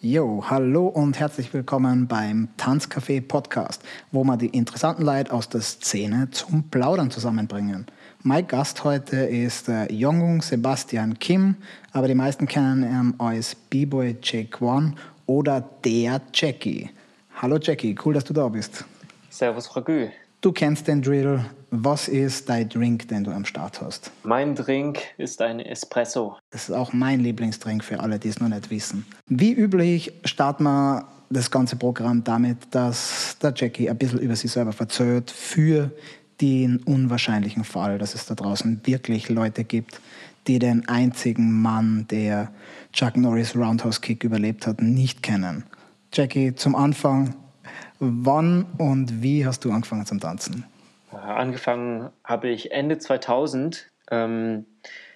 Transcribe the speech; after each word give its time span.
Jo, 0.00 0.44
hallo 0.48 0.86
und 0.86 1.18
herzlich 1.18 1.52
willkommen 1.52 2.06
beim 2.06 2.50
Tanzcafé 2.56 3.20
Podcast, 3.20 3.82
wo 4.12 4.22
wir 4.22 4.36
die 4.36 4.46
interessanten 4.46 5.02
Leute 5.02 5.32
aus 5.32 5.48
der 5.48 5.60
Szene 5.60 6.30
zum 6.30 6.70
Plaudern 6.70 7.10
zusammenbringen. 7.10 7.84
Mein 8.22 8.46
Gast 8.46 8.84
heute 8.84 9.16
ist 9.16 9.66
der 9.66 9.90
Jongung 9.90 10.40
Sebastian 10.40 11.18
Kim, 11.18 11.56
aber 11.90 12.06
die 12.06 12.14
meisten 12.14 12.46
kennen 12.46 12.84
ihn 12.84 13.14
als 13.18 13.56
B-Boy 13.56 14.18
Jake 14.22 14.64
One 14.64 14.94
oder 15.26 15.68
der 15.84 16.20
Jackie. 16.32 16.90
Hallo 17.34 17.58
Jackie, 17.60 17.96
cool, 18.04 18.14
dass 18.14 18.22
du 18.22 18.32
da 18.32 18.46
bist. 18.46 18.84
Servus, 19.30 19.66
Frau 19.66 19.82
Gü. 19.82 20.10
Du 20.40 20.52
kennst 20.52 20.86
den 20.86 21.02
Drill. 21.02 21.44
Was 21.70 22.06
ist 22.06 22.48
dein 22.48 22.68
Drink, 22.68 23.08
den 23.08 23.24
du 23.24 23.32
am 23.32 23.44
Start 23.44 23.80
hast? 23.82 24.12
Mein 24.22 24.54
Drink 24.54 25.00
ist 25.18 25.42
ein 25.42 25.58
Espresso. 25.58 26.36
Das 26.50 26.68
ist 26.68 26.74
auch 26.74 26.92
mein 26.92 27.20
Lieblingsdrink 27.20 27.82
für 27.82 27.98
alle, 27.98 28.20
die 28.20 28.28
es 28.28 28.38
noch 28.40 28.48
nicht 28.48 28.70
wissen. 28.70 29.04
Wie 29.26 29.52
üblich 29.52 30.12
starten 30.24 30.62
wir 30.62 31.08
das 31.28 31.50
ganze 31.50 31.74
Programm 31.74 32.22
damit, 32.22 32.58
dass 32.70 33.36
der 33.42 33.52
Jackie 33.54 33.90
ein 33.90 33.98
bisschen 33.98 34.20
über 34.20 34.36
sich 34.36 34.52
selber 34.52 34.72
verzögert 34.72 35.30
für 35.30 35.90
den 36.40 36.78
unwahrscheinlichen 36.84 37.64
Fall, 37.64 37.98
dass 37.98 38.14
es 38.14 38.24
da 38.26 38.36
draußen 38.36 38.80
wirklich 38.84 39.28
Leute 39.28 39.64
gibt, 39.64 40.00
die 40.46 40.60
den 40.60 40.88
einzigen 40.88 41.60
Mann, 41.60 42.06
der 42.10 42.52
Chuck 42.92 43.16
Norris 43.16 43.56
Roundhouse 43.56 44.00
Kick 44.00 44.22
überlebt 44.22 44.68
hat, 44.68 44.80
nicht 44.80 45.22
kennen. 45.22 45.64
Jackie, 46.12 46.54
zum 46.54 46.76
Anfang, 46.76 47.34
Wann 48.00 48.66
und 48.78 49.22
wie 49.22 49.44
hast 49.44 49.64
du 49.64 49.72
angefangen 49.72 50.06
zum 50.06 50.20
Tanzen? 50.20 50.64
Angefangen 51.10 52.10
habe 52.22 52.48
ich 52.48 52.70
Ende 52.70 52.98
2000, 52.98 53.90
ähm, 54.10 54.66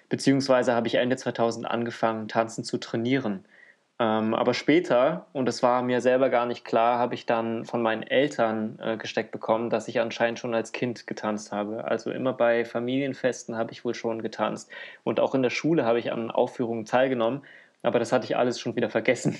beziehungsweise 0.08 0.74
habe 0.74 0.88
ich 0.88 0.96
Ende 0.96 1.16
2000 1.16 1.66
angefangen, 1.66 2.28
tanzen 2.28 2.64
zu 2.64 2.78
trainieren. 2.78 3.44
Ähm, 4.00 4.34
aber 4.34 4.52
später, 4.52 5.26
und 5.32 5.46
das 5.46 5.62
war 5.62 5.82
mir 5.82 6.00
selber 6.00 6.28
gar 6.28 6.46
nicht 6.46 6.64
klar, 6.64 6.98
habe 6.98 7.14
ich 7.14 7.24
dann 7.24 7.64
von 7.64 7.82
meinen 7.82 8.02
Eltern 8.02 8.78
äh, 8.82 8.96
gesteckt 8.96 9.30
bekommen, 9.30 9.70
dass 9.70 9.86
ich 9.86 10.00
anscheinend 10.00 10.40
schon 10.40 10.54
als 10.54 10.72
Kind 10.72 11.06
getanzt 11.06 11.52
habe. 11.52 11.84
Also 11.84 12.10
immer 12.10 12.32
bei 12.32 12.64
Familienfesten 12.64 13.56
habe 13.56 13.70
ich 13.70 13.84
wohl 13.84 13.94
schon 13.94 14.22
getanzt. 14.22 14.70
Und 15.04 15.20
auch 15.20 15.36
in 15.36 15.42
der 15.42 15.50
Schule 15.50 15.84
habe 15.84 16.00
ich 16.00 16.10
an 16.10 16.32
Aufführungen 16.32 16.84
teilgenommen, 16.84 17.42
aber 17.82 18.00
das 18.00 18.10
hatte 18.12 18.24
ich 18.24 18.36
alles 18.36 18.58
schon 18.58 18.74
wieder 18.74 18.90
vergessen. 18.90 19.38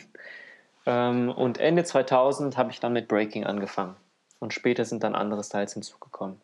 Ähm, 0.87 1.31
und 1.31 1.59
Ende 1.59 1.85
2000 1.85 2.57
habe 2.57 2.71
ich 2.71 2.81
dann 2.81 2.93
mit 2.93 3.09
Breaking 3.09 3.45
angefangen. 3.45 3.97
Und 4.39 4.53
später 4.53 4.85
sind 4.85 5.05
dann 5.05 5.15
andere 5.15 5.45
Styles 5.45 5.75
hinzugekommen. 5.75 6.41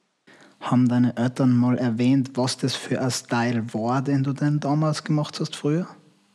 Haben 0.61 0.89
deine 0.89 1.17
Eltern 1.17 1.57
mal 1.57 1.79
erwähnt, 1.79 2.33
was 2.35 2.57
das 2.57 2.75
für 2.75 3.01
ein 3.01 3.11
Style 3.11 3.75
war, 3.75 4.03
den 4.03 4.23
du 4.23 4.33
denn 4.33 4.61
damals 4.61 5.05
gemacht 5.05 5.39
hast 5.41 5.57
früher? 5.57 5.87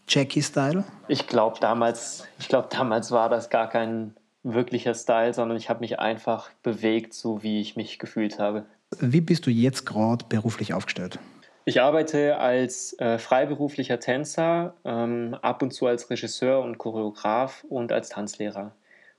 Jackie-Style? 0.08 0.84
Ich 1.08 1.28
glaube, 1.28 1.60
damals, 1.60 2.26
glaub, 2.48 2.70
damals 2.70 3.12
war 3.12 3.30
das 3.30 3.50
gar 3.50 3.70
kein 3.70 4.16
wirklicher 4.44 4.94
Style, 4.94 5.34
sondern 5.34 5.58
ich 5.58 5.70
habe 5.70 5.80
mich 5.80 6.00
einfach 6.00 6.50
bewegt, 6.62 7.14
so 7.14 7.44
wie 7.44 7.62
ich 7.62 7.76
mich 7.76 8.00
gefühlt 8.00 8.40
habe. 8.40 8.66
Wie 9.00 9.22
bist 9.22 9.46
du 9.46 9.50
jetzt 9.50 9.86
gerade 9.86 10.26
beruflich 10.28 10.74
aufgestellt? 10.74 11.20
Ich 11.66 11.82
arbeite 11.82 12.38
als 12.38 12.98
äh, 13.00 13.18
freiberuflicher 13.18 14.00
Tänzer, 14.00 14.76
ähm, 14.84 15.38
ab 15.42 15.62
und 15.62 15.72
zu 15.72 15.88
als 15.88 16.10
Regisseur 16.10 16.62
und 16.62 16.78
Choreograf 16.78 17.64
und 17.70 17.92
als 17.94 18.10
Tanzlehrer. 18.10 18.76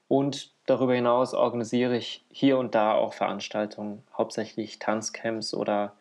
Und 0.08 0.52
darüber 0.66 0.94
hinaus 0.94 1.32
organisiere 1.32 1.96
ich 1.96 2.24
hier 2.28 2.58
und 2.58 2.74
da 2.74 2.92
auch 2.92 3.14
Veranstaltungen, 3.14 4.02
hauptsächlich 4.16 4.78
Tanzcamps 4.78 5.54
oder 5.54 5.94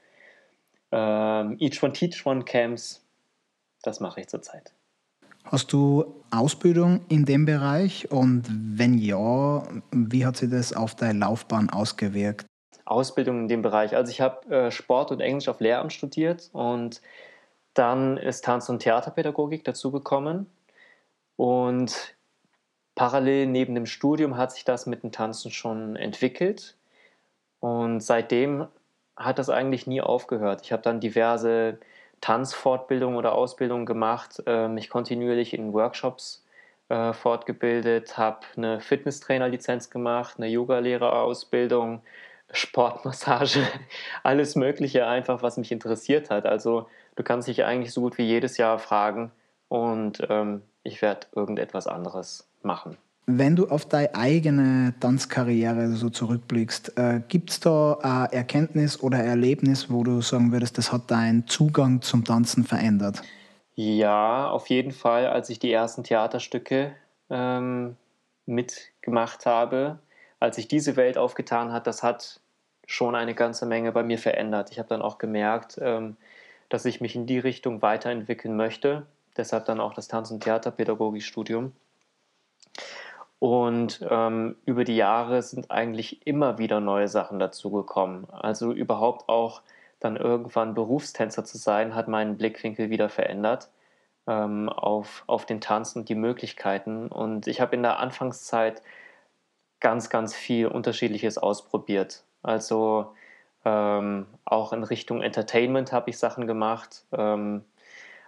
ähm, 0.92 1.56
Each 1.60 1.82
One 1.82 1.94
Teach 1.94 2.26
One 2.26 2.44
Camps. 2.44 3.06
Das 3.82 4.02
mache 4.02 4.20
ich 4.22 4.28
zurzeit. 4.28 4.74
Hast 5.46 5.72
du 5.72 6.24
Ausbildung 6.32 7.02
in 7.10 7.26
dem 7.26 7.46
Bereich 7.46 8.12
und 8.12 8.44
wenn 8.50 8.98
ja, 8.98 9.64
wie 9.92 10.26
hat 10.26 10.38
sich 10.38 10.50
das 10.50 10.74
auf 10.74 10.96
deine 10.96 11.20
Laufbahn 11.20 11.70
ausgewirkt? 11.70 12.46
Ausbildung 12.86 13.42
in 13.42 13.48
dem 13.48 13.62
Bereich. 13.62 13.96
Also 13.96 14.12
ich 14.12 14.22
habe 14.22 14.48
äh, 14.54 14.72
Sport 14.72 15.12
und 15.12 15.20
Englisch 15.20 15.48
auf 15.48 15.60
Lehramt 15.60 15.94
studiert 15.94 16.50
und 16.54 17.02
dann 17.74 18.18
ist 18.18 18.44
Tanz- 18.46 18.70
und 18.70 18.80
Theaterpädagogik 18.80 19.64
dazugekommen. 19.64 20.48
Und 21.36 22.16
parallel 22.96 23.48
neben 23.48 23.76
dem 23.76 23.86
Studium 23.86 24.38
hat 24.38 24.52
sich 24.52 24.66
das 24.66 24.86
mit 24.86 25.04
dem 25.04 25.12
Tanzen 25.12 25.52
schon 25.52 25.96
entwickelt. 25.96 26.76
Und 27.60 28.02
seitdem 28.02 28.68
hat 29.16 29.40
das 29.40 29.50
eigentlich 29.50 29.88
nie 29.88 30.02
aufgehört. 30.02 30.62
Ich 30.64 30.72
habe 30.72 30.84
dann 30.84 31.00
diverse 31.00 31.80
Tanzfortbildungen 32.22 33.18
oder 33.18 33.34
Ausbildungen 33.34 33.86
gemacht, 33.86 34.42
äh, 34.46 34.68
mich 34.68 34.90
kontinuierlich 34.90 35.54
in 35.54 35.74
Workshops 35.74 36.46
äh, 36.90 37.14
fortgebildet, 37.14 38.18
habe 38.18 38.46
eine 38.56 38.80
Fitnesstrainerlizenz 38.80 39.90
gemacht, 39.90 40.36
eine 40.38 40.48
Yogalehrerausbildung, 40.48 42.02
Sportmassage, 42.54 43.68
alles 44.24 44.56
Mögliche 44.56 45.06
einfach, 45.08 45.44
was 45.44 45.58
mich 45.58 45.72
interessiert 45.72 46.30
hat. 46.30 46.46
Also 46.46 46.88
du 47.16 47.24
kannst 47.24 47.48
dich 47.48 47.66
eigentlich 47.66 47.92
so 47.94 48.02
gut 48.02 48.18
wie 48.18 48.24
jedes 48.24 48.58
Jahr 48.58 48.80
fragen 48.80 49.32
und 49.68 50.26
ähm, 50.30 50.62
ich 50.84 51.02
werde 51.02 51.28
irgendetwas 51.36 51.88
anderes 51.88 52.48
machen. 52.62 52.98
Wenn 53.26 53.56
du 53.56 53.70
auf 53.70 53.86
deine 53.86 54.16
eigene 54.16 54.94
Tanzkarriere 55.00 55.90
so 55.94 56.10
zurückblickst, 56.10 56.98
äh, 56.98 57.22
gibt 57.28 57.52
es 57.52 57.60
da 57.62 57.98
ein 58.02 58.34
Erkenntnis 58.34 59.02
oder 59.02 59.18
ein 59.18 59.26
Erlebnis, 59.26 59.90
wo 59.90 60.04
du 60.04 60.22
sagen 60.22 60.52
würdest, 60.52 60.78
das 60.78 60.92
hat 60.92 61.10
deinen 61.10 61.48
Zugang 61.48 62.02
zum 62.02 62.26
Tanzen 62.26 62.66
verändert? 62.66 63.22
Ja, 63.76 64.50
auf 64.50 64.68
jeden 64.68 64.92
Fall, 64.92 65.28
als 65.28 65.50
ich 65.50 65.58
die 65.58 65.72
ersten 65.72 66.04
Theaterstücke 66.04 66.94
ähm, 67.30 67.96
mitgemacht 68.46 69.46
habe, 69.46 70.00
als 70.40 70.58
ich 70.58 70.68
diese 70.68 70.98
Welt 70.98 71.18
aufgetan 71.18 71.72
hat, 71.72 71.88
das 71.88 72.04
hat 72.04 72.42
schon 72.86 73.16
eine 73.16 73.34
ganze 73.36 73.66
Menge 73.66 73.92
bei 73.92 74.04
mir 74.04 74.18
verändert. 74.18 74.72
Ich 74.72 74.80
habe 74.80 74.90
dann 74.90 75.02
auch 75.02 75.18
gemerkt, 75.18 75.80
ähm, 75.82 76.18
dass 76.70 76.86
ich 76.86 77.02
mich 77.02 77.16
in 77.16 77.26
die 77.26 77.40
Richtung 77.40 77.82
weiterentwickeln 77.82 78.56
möchte. 78.56 79.06
Deshalb 79.38 79.66
dann 79.66 79.80
auch 79.80 79.94
das 79.94 80.08
Tanz- 80.08 80.32
und 80.32 80.44
Theaterpädagogikstudium. 80.44 81.74
Und 83.40 84.06
ähm, 84.10 84.56
über 84.66 84.84
die 84.86 84.96
Jahre 84.96 85.42
sind 85.42 85.70
eigentlich 85.70 86.26
immer 86.26 86.58
wieder 86.58 86.80
neue 86.80 87.08
Sachen 87.08 87.40
dazugekommen. 87.40 88.30
Also 88.30 88.72
überhaupt 88.72 89.28
auch 89.28 89.62
dann 90.00 90.16
irgendwann 90.16 90.74
Berufstänzer 90.74 91.44
zu 91.44 91.58
sein, 91.58 91.96
hat 91.96 92.08
meinen 92.08 92.38
Blickwinkel 92.38 92.90
wieder 92.90 93.10
verändert 93.10 93.70
ähm, 94.28 94.70
auf, 94.70 95.24
auf 95.28 95.46
den 95.46 95.62
Tanz 95.62 95.96
und 95.96 96.10
die 96.10 96.16
Möglichkeiten. 96.16 97.08
Und 97.08 97.48
ich 97.48 97.62
habe 97.62 97.76
in 97.76 97.84
der 97.84 98.00
Anfangszeit 98.00 98.82
ganz, 99.80 100.10
ganz 100.10 100.34
viel 100.34 100.68
Unterschiedliches 100.68 101.38
ausprobiert. 101.38 102.24
Also 102.44 103.14
ähm, 103.66 104.28
auch 104.46 104.74
in 104.74 104.84
Richtung 104.84 105.22
Entertainment 105.22 105.92
habe 105.92 106.10
ich 106.10 106.18
Sachen 106.18 106.48
gemacht. 106.48 107.06
Ähm, 107.12 107.64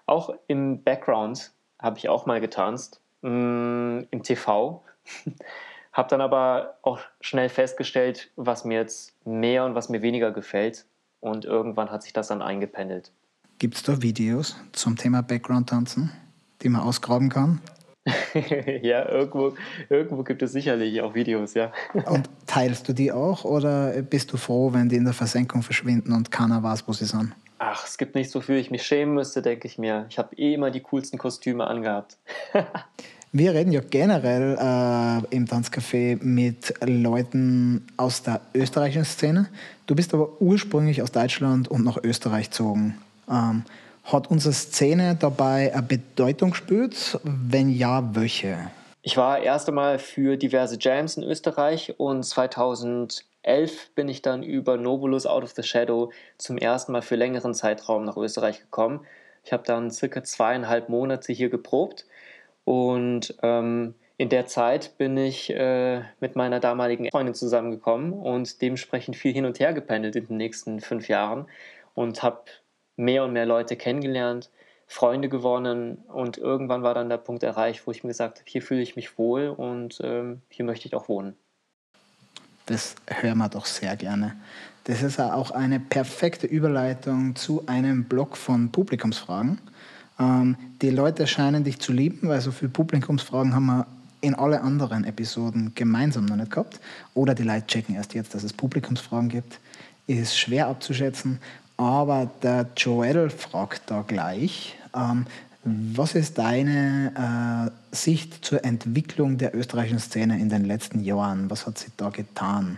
auch 0.06 0.34
im 0.48 0.84
Background 0.84 1.52
habe 1.80 1.98
ich 1.98 2.10
auch 2.10 2.26
mal 2.26 2.42
getanzt, 2.42 3.02
mh, 3.22 3.30
mm, 3.30 4.08
im 4.12 4.24
TV. 4.24 4.84
habe 5.92 6.10
dann 6.10 6.22
aber 6.22 6.78
auch 6.82 7.00
schnell 7.22 7.50
festgestellt, 7.50 8.32
was 8.36 8.66
mir 8.66 8.80
jetzt 8.80 9.14
mehr 9.26 9.66
und 9.66 9.76
was 9.76 9.90
mir 9.90 10.02
weniger 10.02 10.32
gefällt. 10.32 10.86
Und 11.22 11.46
irgendwann 11.46 11.90
hat 11.90 12.04
sich 12.04 12.14
das 12.14 12.28
dann 12.28 12.42
eingependelt. 12.42 13.12
Gibt 13.58 13.76
es 13.76 13.84
da 13.84 14.02
Videos 14.02 14.58
zum 14.74 14.98
Thema 14.98 15.24
Background-Tanzen, 15.24 16.12
die 16.62 16.70
man 16.70 16.82
ausgraben 16.82 17.30
kann? 17.30 17.62
ja, 18.82 19.10
irgendwo, 19.10 19.54
irgendwo 19.90 20.24
gibt 20.24 20.42
es 20.44 20.52
sicherlich 20.52 21.02
auch 21.02 21.16
Videos, 21.16 21.56
ja. 21.56 21.72
und 21.94 22.30
teilst 22.46 22.88
du 22.88 22.94
die 22.94 23.12
auch 23.12 23.46
oder 23.46 24.02
bist 24.04 24.32
du 24.32 24.38
froh, 24.38 24.74
wenn 24.74 24.90
die 24.90 24.96
in 24.96 25.06
der 25.06 25.14
Versenkung 25.14 25.64
verschwinden 25.64 26.14
und 26.14 26.32
keiner 26.32 26.62
weiß, 26.62 26.88
wo 26.88 26.94
sie 26.94 27.06
sind? 27.06 27.34
Ach, 27.58 27.86
es 27.88 27.98
gibt 27.98 28.16
nicht 28.16 28.30
so 28.30 28.42
viel, 28.42 28.58
ich 28.58 28.70
mich 28.70 28.84
schämen 28.84 29.16
müsste, 29.16 29.42
denke 29.42 29.68
ich 29.68 29.78
mir. 29.78 30.06
Ich 30.10 30.20
habe 30.20 30.36
eh 30.36 30.54
immer 30.54 30.72
die 30.72 30.82
coolsten 30.82 31.18
Kostüme 31.18 31.66
angehabt. 31.66 32.18
Wir 33.32 33.54
reden 33.54 33.74
ja 33.74 33.82
generell 33.82 34.54
äh, 34.58 35.36
im 35.36 35.46
Tanzcafé 35.46 36.18
mit 36.24 36.74
Leuten 36.82 37.86
aus 37.98 38.24
der 38.24 38.40
österreichischen 38.54 39.04
Szene. 39.04 39.50
Du 39.88 39.96
bist 39.96 40.14
aber 40.14 40.42
ursprünglich 40.42 41.02
aus 41.02 41.12
Deutschland 41.12 41.68
und 41.68 41.84
nach 41.84 41.98
Österreich 42.02 42.50
gezogen. 42.50 42.98
Ähm, 43.30 43.64
hat 44.06 44.30
unsere 44.30 44.54
Szene 44.54 45.16
dabei 45.20 45.74
eine 45.74 45.84
Bedeutung 45.84 46.52
gespielt? 46.52 47.20
Wenn 47.24 47.70
ja, 47.70 48.16
welche? 48.16 48.72
Ich 49.02 49.18
war 49.18 49.40
erst 49.40 49.68
einmal 49.68 50.00
für 50.00 50.38
diverse 50.38 50.78
Jams 50.80 51.18
in 51.18 51.24
Österreich 51.24 51.94
und 51.98 52.24
2011 52.24 53.24
bin 53.94 54.08
ich 54.08 54.22
dann 54.22 54.42
über 54.42 54.78
Novulus 54.78 55.26
Out 55.26 55.44
of 55.44 55.52
the 55.52 55.64
Shadow 55.64 56.12
zum 56.38 56.58
ersten 56.58 56.92
Mal 56.92 57.02
für 57.02 57.16
längeren 57.16 57.54
Zeitraum 57.54 58.04
nach 58.06 58.18
Österreich 58.18 58.62
gekommen. 58.62 59.06
Ich 59.44 59.54
habe 59.54 59.64
dann 59.64 59.92
circa 59.92 60.24
zweieinhalb 60.24 60.90
Monate 60.90 61.34
hier 61.34 61.50
geprobt 61.50 62.06
und 62.64 63.36
ähm, 63.44 63.94
in 64.18 64.30
der 64.30 64.48
Zeit 64.48 64.98
bin 64.98 65.18
ich 65.18 65.52
äh, 65.52 66.02
mit 66.20 66.36
meiner 66.36 66.60
damaligen 66.60 67.10
Freundin 67.12 67.36
zusammengekommen 67.36 68.14
und 68.14 68.62
dementsprechend 68.62 69.18
viel 69.18 69.34
hin 69.34 69.46
und 69.46 69.60
her 69.60 69.74
gependelt 69.74 70.16
in 70.16 70.26
den 70.26 70.38
nächsten 70.38 70.80
fünf 70.80 71.10
Jahren 71.10 71.48
und 71.94 72.24
habe 72.24 72.46
mehr 72.98 73.24
und 73.24 73.34
mehr 73.34 73.46
Leute 73.46 73.76
kennengelernt, 73.76 74.50
Freunde 74.88 75.30
gewonnen 75.30 75.98
und 76.08 76.38
irgendwann 76.38 76.84
war 76.84 76.94
dann 76.94 77.10
der 77.10 77.18
Punkt 77.18 77.44
erreicht, 77.44 77.88
wo 77.88 77.92
ich 77.92 78.04
mir 78.04 78.10
gesagt 78.10 78.40
habe, 78.40 78.50
hier 78.50 78.62
fühle 78.62 78.82
ich 78.82 78.96
mich 78.96 79.18
wohl 79.18 79.48
und 79.48 80.00
ähm, 80.04 80.42
hier 80.50 80.66
möchte 80.66 80.88
ich 80.88 80.96
auch 80.96 81.10
wohnen. 81.10 81.36
Das 82.68 82.96
hören 83.08 83.38
wir 83.38 83.50
doch 83.50 83.66
sehr 83.66 83.96
gerne. 83.96 84.36
Das 84.86 85.02
ist 85.02 85.20
auch 85.20 85.52
eine 85.52 85.80
perfekte 85.80 86.48
Überleitung 86.48 87.36
zu 87.36 87.64
einem 87.68 88.06
Blog 88.06 88.38
von 88.38 88.72
Publikumsfragen. 88.72 89.60
Ähm, 90.20 90.56
die 90.82 90.92
Leute 90.92 91.28
scheinen 91.28 91.64
dich 91.64 91.80
zu 91.80 91.92
lieben, 91.92 92.28
weil 92.28 92.42
so 92.42 92.52
viele 92.52 92.70
Publikumsfragen 92.70 93.54
haben 93.54 93.66
wir 93.66 93.88
in 94.22 94.36
alle 94.36 94.62
anderen 94.62 95.04
Episoden 95.04 95.74
gemeinsam 95.76 96.26
noch 96.26 96.36
nicht 96.36 96.52
gehabt. 96.52 96.80
Oder 97.14 97.36
die 97.36 97.44
Leute 97.44 97.68
checken 97.68 97.96
erst 97.96 98.14
jetzt, 98.14 98.34
dass 98.34 98.44
es 98.44 98.54
Publikumsfragen 98.54 99.30
gibt. 99.30 99.60
Ist 100.08 100.38
schwer 100.38 100.68
abzuschätzen. 100.68 101.40
Aber 101.78 102.30
der 102.42 102.68
Joel 102.78 103.30
fragt 103.30 103.92
da 103.92 104.04
gleich, 104.08 104.78
ähm, 104.96 105.26
was 105.64 106.14
ist 106.14 106.38
deine 106.38 107.72
äh, 107.92 107.96
Sicht 107.96 108.46
zur 108.46 108.64
Entwicklung 108.64 109.38
der 109.38 109.56
österreichischen 109.56 110.00
Szene 110.00 110.40
in 110.40 110.50
den 110.50 110.64
letzten 110.64 111.04
Jahren? 111.04 111.50
Was 111.50 111.66
hat 111.66 111.80
sich 111.80 111.92
da 111.98 112.10
getan? 112.10 112.78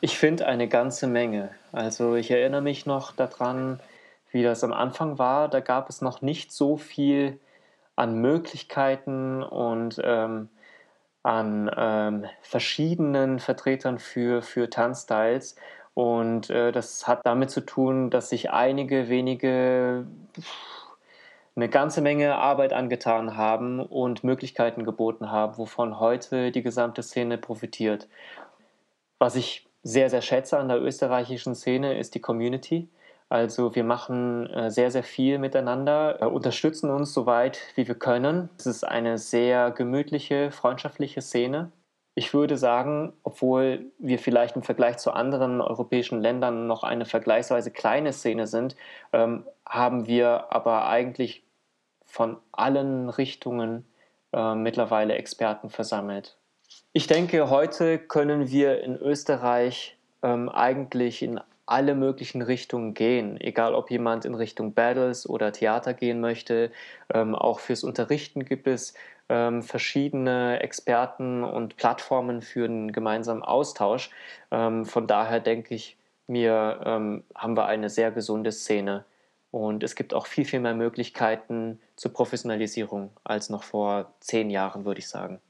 Ich 0.00 0.16
finde 0.16 0.46
eine 0.46 0.68
ganze 0.68 1.06
Menge. 1.06 1.50
Also 1.72 2.14
ich 2.14 2.30
erinnere 2.30 2.62
mich 2.62 2.86
noch 2.86 3.12
daran, 3.12 3.80
wie 4.30 4.42
das 4.42 4.64
am 4.64 4.72
Anfang 4.72 5.18
war. 5.18 5.48
Da 5.48 5.60
gab 5.60 5.90
es 5.90 6.00
noch 6.00 6.22
nicht 6.22 6.52
so 6.52 6.76
viel 6.76 7.38
an 7.96 8.20
Möglichkeiten 8.20 9.42
und 9.42 10.00
ähm, 10.02 10.48
an 11.22 11.70
ähm, 11.76 12.24
verschiedenen 12.40 13.40
Vertretern 13.40 13.98
für, 13.98 14.40
für 14.40 14.70
Tanzstyles. 14.70 15.56
Und 15.98 16.48
äh, 16.48 16.70
das 16.70 17.08
hat 17.08 17.26
damit 17.26 17.50
zu 17.50 17.60
tun, 17.60 18.08
dass 18.08 18.28
sich 18.28 18.52
einige 18.52 19.08
wenige 19.08 20.06
eine 21.56 21.68
ganze 21.68 22.02
Menge 22.02 22.36
Arbeit 22.36 22.72
angetan 22.72 23.36
haben 23.36 23.80
und 23.80 24.22
Möglichkeiten 24.22 24.84
geboten 24.84 25.32
haben, 25.32 25.58
wovon 25.58 25.98
heute 25.98 26.52
die 26.52 26.62
gesamte 26.62 27.02
Szene 27.02 27.36
profitiert. 27.36 28.06
Was 29.18 29.34
ich 29.34 29.66
sehr, 29.82 30.08
sehr 30.08 30.22
schätze 30.22 30.56
an 30.56 30.68
der 30.68 30.80
österreichischen 30.80 31.56
Szene, 31.56 31.98
ist 31.98 32.14
die 32.14 32.20
Community. 32.20 32.88
Also 33.28 33.74
wir 33.74 33.82
machen 33.82 34.48
äh, 34.50 34.70
sehr, 34.70 34.92
sehr 34.92 35.02
viel 35.02 35.38
miteinander, 35.38 36.22
äh, 36.22 36.26
unterstützen 36.26 36.90
uns 36.90 37.12
so 37.12 37.26
weit, 37.26 37.58
wie 37.74 37.88
wir 37.88 37.96
können. 37.96 38.50
Es 38.56 38.66
ist 38.66 38.84
eine 38.84 39.18
sehr 39.18 39.72
gemütliche, 39.72 40.52
freundschaftliche 40.52 41.22
Szene. 41.22 41.72
Ich 42.18 42.34
würde 42.34 42.56
sagen, 42.56 43.12
obwohl 43.22 43.92
wir 44.00 44.18
vielleicht 44.18 44.56
im 44.56 44.64
Vergleich 44.64 44.96
zu 44.96 45.12
anderen 45.12 45.60
europäischen 45.60 46.20
Ländern 46.20 46.66
noch 46.66 46.82
eine 46.82 47.04
vergleichsweise 47.04 47.70
kleine 47.70 48.12
Szene 48.12 48.48
sind, 48.48 48.74
ähm, 49.12 49.44
haben 49.64 50.08
wir 50.08 50.52
aber 50.52 50.88
eigentlich 50.88 51.44
von 52.04 52.38
allen 52.50 53.08
Richtungen 53.08 53.86
äh, 54.32 54.56
mittlerweile 54.56 55.14
Experten 55.14 55.70
versammelt. 55.70 56.36
Ich 56.92 57.06
denke, 57.06 57.50
heute 57.50 58.00
können 58.00 58.50
wir 58.50 58.82
in 58.82 58.96
Österreich 58.96 59.96
ähm, 60.24 60.48
eigentlich 60.48 61.22
in 61.22 61.40
alle 61.66 61.94
möglichen 61.94 62.42
Richtungen 62.42 62.94
gehen, 62.94 63.40
egal 63.40 63.76
ob 63.76 63.92
jemand 63.92 64.24
in 64.24 64.34
Richtung 64.34 64.74
Battles 64.74 65.28
oder 65.28 65.52
Theater 65.52 65.94
gehen 65.94 66.20
möchte. 66.20 66.72
Ähm, 67.14 67.36
auch 67.36 67.60
fürs 67.60 67.84
Unterrichten 67.84 68.44
gibt 68.44 68.66
es 68.66 68.94
ähm, 69.28 69.62
verschiedene 69.62 70.60
Experten 70.60 71.44
und 71.44 71.76
Plattformen 71.76 72.42
für 72.42 72.64
einen 72.64 72.92
gemeinsamen 72.92 73.42
Austausch. 73.42 74.10
Ähm, 74.50 74.86
von 74.86 75.06
daher 75.06 75.40
denke 75.40 75.74
ich 75.74 75.96
mir, 76.26 76.80
ähm, 76.84 77.24
haben 77.34 77.56
wir 77.56 77.66
eine 77.66 77.90
sehr 77.90 78.10
gesunde 78.10 78.52
Szene. 78.52 79.04
Und 79.50 79.82
es 79.82 79.94
gibt 79.94 80.12
auch 80.12 80.26
viel, 80.26 80.44
viel 80.44 80.60
mehr 80.60 80.74
Möglichkeiten 80.74 81.80
zur 81.96 82.12
Professionalisierung 82.12 83.10
als 83.24 83.48
noch 83.48 83.62
vor 83.62 84.12
zehn 84.20 84.50
Jahren, 84.50 84.84
würde 84.84 85.00
ich 85.00 85.08
sagen. 85.08 85.40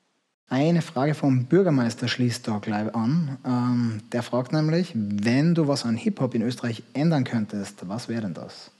Eine 0.50 0.80
Frage 0.80 1.14
vom 1.14 1.44
Bürgermeister 1.44 2.08
schließt 2.08 2.48
da 2.48 2.58
gleich 2.58 2.94
an. 2.94 3.36
Ähm, 3.44 4.02
der 4.12 4.22
fragt 4.22 4.52
nämlich, 4.52 4.92
wenn 4.94 5.54
du 5.54 5.68
was 5.68 5.84
an 5.84 5.96
Hip-Hop 5.96 6.34
in 6.34 6.42
Österreich 6.42 6.82
ändern 6.94 7.24
könntest, 7.24 7.86
was 7.86 8.08
wäre 8.08 8.22
denn 8.22 8.34
das? 8.34 8.70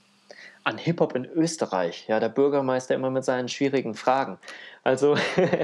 An 0.63 0.77
Hip-Hop 0.77 1.15
in 1.15 1.25
Österreich? 1.25 2.05
Ja, 2.07 2.19
der 2.19 2.29
Bürgermeister 2.29 2.95
immer 2.95 3.09
mit 3.09 3.25
seinen 3.25 3.47
schwierigen 3.47 3.93
Fragen. 3.93 4.37
Also, 4.83 5.17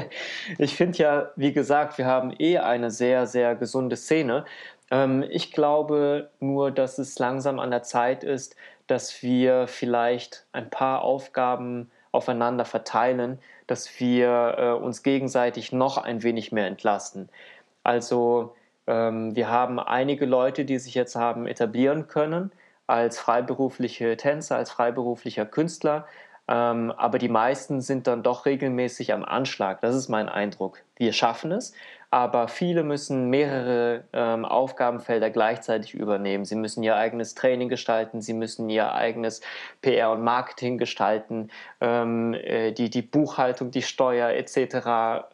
ich 0.58 0.76
finde 0.76 0.98
ja, 0.98 1.32
wie 1.36 1.54
gesagt, 1.54 1.98
wir 1.98 2.06
haben 2.06 2.34
eh 2.38 2.58
eine 2.58 2.92
sehr, 2.92 3.28
sehr 3.28 3.56
gesunde 3.56 3.98
Szene. 3.98 4.46
Ähm, 4.92 5.24
ich 5.30 5.52
glaube 5.52 6.30
nur, 6.40 6.72
dass 6.72 6.98
es 6.98 7.18
langsam 7.20 7.60
an 7.60 7.72
der 7.72 7.84
Zeit 7.84 8.24
ist, 8.24 8.56
dass 8.88 9.24
wir 9.24 9.68
vielleicht 9.68 10.46
ein 10.52 10.70
paar 10.70 11.02
Aufgaben 11.02 11.92
aufeinander 12.12 12.66
verteilen, 12.66 13.40
dass 13.68 14.00
wir 14.00 14.56
äh, 14.58 14.72
uns 14.72 15.04
gegenseitig 15.04 15.72
noch 15.72 15.98
ein 15.98 16.24
wenig 16.24 16.52
mehr 16.52 16.68
entlasten. 16.68 17.30
Also 17.84 18.56
ähm, 18.88 19.36
wir 19.36 19.50
haben 19.50 19.80
einige 19.80 20.26
Leute, 20.26 20.66
die 20.66 20.80
sich 20.80 20.94
jetzt 20.94 21.16
haben 21.16 21.48
etablieren 21.48 22.08
können 22.08 22.52
als 22.88 23.20
freiberufliche 23.20 24.18
Tänzer, 24.18 24.58
als 24.58 24.72
freiberuflicher 24.72 25.46
Künstler, 25.46 26.06
ähm, 26.48 26.92
aber 26.92 27.18
die 27.18 27.30
meisten 27.30 27.82
sind 27.82 28.08
dann 28.08 28.22
doch 28.22 28.46
regelmäßig 28.46 29.14
am 29.14 29.26
Anschlag. 29.26 29.82
Das 29.82 29.96
ist 29.96 30.10
mein 30.10 30.30
Eindruck. 30.30 30.84
Wir 30.96 31.12
schaffen 31.12 31.52
es, 31.52 31.74
aber 32.12 32.48
viele 32.48 32.84
müssen 32.84 33.30
mehrere 33.32 34.04
ähm, 34.14 34.46
Aufgabenfelder 34.46 35.32
gleichzeitig 35.32 35.96
übernehmen. 35.96 36.46
Sie 36.46 36.56
müssen 36.56 36.84
ihr 36.84 36.96
eigenes 36.96 37.34
Training 37.34 37.68
gestalten, 37.68 38.22
sie 38.22 38.34
müssen 38.34 38.70
ihr 38.70 38.94
eigenes 38.94 39.42
PR 39.82 40.12
und 40.12 40.24
Marketing 40.24 40.78
gestalten, 40.78 41.50
ähm, 41.82 42.36
äh, 42.36 42.72
die, 42.74 42.92
die 42.92 43.02
Buchhaltung, 43.02 43.72
die 43.72 43.82
Steuer 43.82 44.30
etc. 44.30 45.28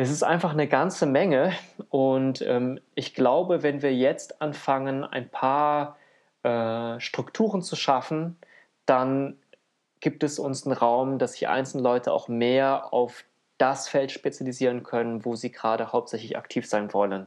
Es 0.00 0.10
ist 0.10 0.22
einfach 0.22 0.52
eine 0.52 0.66
ganze 0.66 1.04
Menge 1.04 1.52
und 1.90 2.40
ähm, 2.40 2.80
ich 2.94 3.12
glaube, 3.12 3.62
wenn 3.62 3.82
wir 3.82 3.94
jetzt 3.94 4.40
anfangen, 4.40 5.04
ein 5.04 5.28
paar 5.28 5.98
äh, 6.42 6.98
Strukturen 6.98 7.60
zu 7.60 7.76
schaffen, 7.76 8.38
dann 8.86 9.36
gibt 10.00 10.24
es 10.24 10.38
uns 10.38 10.64
einen 10.64 10.74
Raum, 10.74 11.18
dass 11.18 11.32
sich 11.32 11.48
einzelne 11.48 11.82
Leute 11.82 12.14
auch 12.14 12.28
mehr 12.28 12.94
auf 12.94 13.24
das 13.58 13.88
Feld 13.88 14.10
spezialisieren 14.10 14.84
können, 14.84 15.26
wo 15.26 15.36
sie 15.36 15.52
gerade 15.52 15.92
hauptsächlich 15.92 16.38
aktiv 16.38 16.66
sein 16.66 16.94
wollen. 16.94 17.26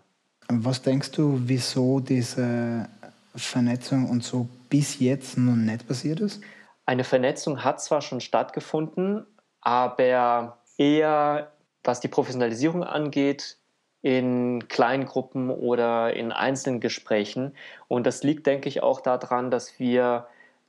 Was 0.50 0.82
denkst 0.82 1.12
du, 1.12 1.42
wieso 1.44 2.00
diese 2.00 2.90
Vernetzung 3.36 4.10
und 4.10 4.24
so 4.24 4.48
bis 4.70 5.00
jetzt 5.00 5.38
noch 5.38 5.56
nicht 5.56 5.88
passiert 5.88 6.22
ist? 6.22 6.42
Eine 6.88 7.04
Vernetzung 7.04 7.64
hat 7.64 7.84
zwar 7.84 8.02
schon 8.02 8.20
stattgefunden, 8.20 9.28
aber 9.62 10.58
eher 10.80 11.53
was 11.84 12.00
die 12.00 12.08
Professionalisierung 12.08 12.84
angeht, 12.84 13.58
in 14.02 14.68
kleinen 14.68 15.06
Gruppen 15.06 15.50
oder 15.50 16.14
in 16.14 16.32
einzelnen 16.32 16.82
Gesprächen. 16.82 17.56
Und 17.88 18.06
das 18.06 18.24
liegt, 18.24 18.48
denke 18.48 18.68
ich, 18.68 18.84
auch 18.84 19.00
daran, 19.00 19.50
dass 19.50 19.80
wir 19.80 20.28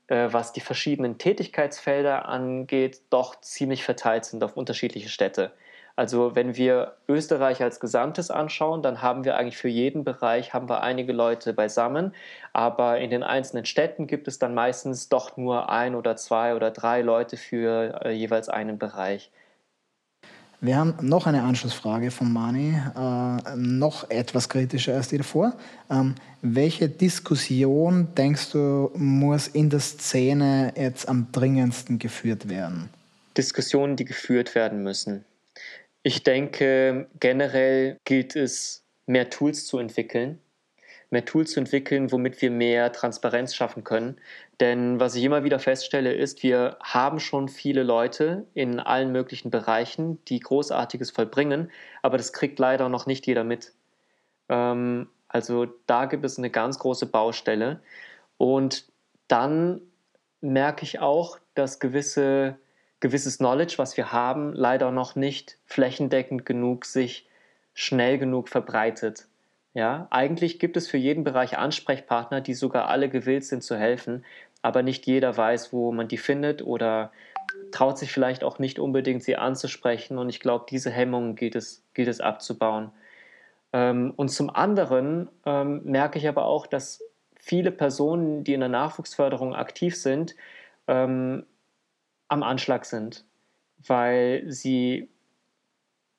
äh, 0.08 0.28
was 0.32 0.52
die 0.52 0.60
verschiedenen 0.60 1.18
Tätigkeitsfelder 1.18 2.28
angeht, 2.28 3.00
doch 3.10 3.40
ziemlich 3.40 3.84
verteilt 3.84 4.26
sind 4.26 4.44
auf 4.44 4.56
unterschiedliche 4.56 5.08
Städte. 5.08 5.52
Also 5.96 6.34
wenn 6.34 6.56
wir 6.56 6.96
Österreich 7.08 7.62
als 7.62 7.78
Gesamtes 7.78 8.30
anschauen, 8.30 8.82
dann 8.82 9.00
haben 9.00 9.24
wir 9.24 9.36
eigentlich 9.36 9.56
für 9.56 9.68
jeden 9.68 10.04
Bereich 10.04 10.52
haben 10.52 10.68
wir 10.68 10.82
einige 10.82 11.12
Leute 11.12 11.52
beisammen, 11.52 12.14
aber 12.52 12.98
in 12.98 13.10
den 13.10 13.22
einzelnen 13.22 13.64
Städten 13.64 14.06
gibt 14.06 14.26
es 14.26 14.38
dann 14.38 14.54
meistens 14.54 15.08
doch 15.08 15.36
nur 15.36 15.70
ein 15.70 15.94
oder 15.94 16.16
zwei 16.16 16.54
oder 16.56 16.70
drei 16.72 17.00
Leute 17.00 17.36
für 17.36 18.00
äh, 18.04 18.10
jeweils 18.10 18.48
einen 18.48 18.78
Bereich. 18.78 19.30
Wir 20.60 20.76
haben 20.76 20.94
noch 21.02 21.26
eine 21.26 21.42
Anschlussfrage 21.42 22.10
von 22.10 22.32
Mani, 22.32 22.74
äh, 22.96 23.56
noch 23.56 24.08
etwas 24.10 24.48
kritischer 24.48 24.94
als 24.94 25.08
die 25.08 25.18
davor. 25.18 25.56
Ähm, 25.90 26.14
welche 26.42 26.88
Diskussion, 26.88 28.08
denkst 28.16 28.52
du, 28.52 28.90
muss 28.94 29.48
in 29.48 29.70
der 29.70 29.80
Szene 29.80 30.72
jetzt 30.76 31.08
am 31.08 31.28
dringendsten 31.32 31.98
geführt 31.98 32.48
werden? 32.48 32.88
Diskussionen, 33.36 33.96
die 33.96 34.04
geführt 34.04 34.54
werden 34.54 34.82
müssen. 34.82 35.24
Ich 36.02 36.22
denke, 36.22 37.08
generell 37.18 37.98
gilt 38.04 38.36
es, 38.36 38.82
mehr 39.06 39.28
Tools 39.30 39.66
zu 39.66 39.78
entwickeln, 39.78 40.38
mehr 41.14 41.24
Tools 41.24 41.52
zu 41.52 41.60
entwickeln, 41.60 42.12
womit 42.12 42.42
wir 42.42 42.50
mehr 42.50 42.92
Transparenz 42.92 43.54
schaffen 43.54 43.82
können. 43.82 44.18
Denn 44.60 45.00
was 45.00 45.14
ich 45.14 45.24
immer 45.24 45.44
wieder 45.44 45.58
feststelle, 45.58 46.12
ist, 46.12 46.42
wir 46.42 46.76
haben 46.82 47.18
schon 47.18 47.48
viele 47.48 47.82
Leute 47.82 48.46
in 48.52 48.78
allen 48.78 49.10
möglichen 49.12 49.50
Bereichen, 49.50 50.22
die 50.26 50.40
Großartiges 50.40 51.10
vollbringen, 51.10 51.70
aber 52.02 52.18
das 52.18 52.32
kriegt 52.32 52.58
leider 52.58 52.88
noch 52.90 53.06
nicht 53.06 53.26
jeder 53.26 53.44
mit. 53.44 53.72
Ähm, 54.48 55.08
also 55.28 55.66
da 55.86 56.04
gibt 56.04 56.24
es 56.24 56.38
eine 56.38 56.50
ganz 56.50 56.78
große 56.78 57.06
Baustelle. 57.06 57.80
Und 58.36 58.84
dann 59.26 59.80
merke 60.40 60.84
ich 60.84 61.00
auch, 61.00 61.38
dass 61.54 61.80
gewisse, 61.80 62.56
gewisses 63.00 63.38
Knowledge, 63.38 63.74
was 63.78 63.96
wir 63.96 64.12
haben, 64.12 64.52
leider 64.52 64.90
noch 64.90 65.16
nicht 65.16 65.58
flächendeckend 65.64 66.44
genug 66.46 66.84
sich 66.84 67.28
schnell 67.74 68.18
genug 68.18 68.48
verbreitet. 68.48 69.26
Ja, 69.74 70.06
eigentlich 70.10 70.58
gibt 70.60 70.76
es 70.76 70.88
für 70.88 70.96
jeden 70.98 71.24
Bereich 71.24 71.58
Ansprechpartner, 71.58 72.40
die 72.40 72.54
sogar 72.54 72.88
alle 72.88 73.08
gewillt 73.08 73.44
sind 73.44 73.62
zu 73.62 73.76
helfen. 73.76 74.24
aber 74.62 74.82
nicht 74.82 75.06
jeder 75.06 75.36
weiß, 75.36 75.74
wo 75.74 75.92
man 75.92 76.08
die 76.08 76.16
findet 76.16 76.62
oder 76.62 77.12
traut 77.72 77.98
sich 77.98 78.12
vielleicht 78.12 78.44
auch 78.44 78.58
nicht 78.58 78.78
unbedingt, 78.78 79.22
sie 79.24 79.36
anzusprechen. 79.36 80.18
Und 80.18 80.30
ich 80.30 80.40
glaube, 80.40 80.66
diese 80.70 80.90
Hemmungen 80.90 81.36
gilt 81.36 81.56
es, 81.56 81.84
gilt 81.94 82.08
es 82.08 82.20
abzubauen. 82.20 82.92
Ähm, 83.72 84.14
und 84.16 84.30
zum 84.30 84.50
anderen 84.50 85.30
ähm, 85.46 85.82
merke 85.84 86.18
ich 86.18 86.28
aber 86.28 86.46
auch, 86.46 86.66
dass 86.66 87.02
viele 87.40 87.72
Personen, 87.72 88.44
die 88.44 88.54
in 88.54 88.60
der 88.60 88.68
Nachwuchsförderung 88.70 89.54
aktiv 89.54 89.96
sind, 89.96 90.36
ähm, 90.88 91.46
am 92.28 92.42
Anschlag 92.44 92.84
sind, 92.86 93.24
weil 93.86 94.44
sie 94.48 95.10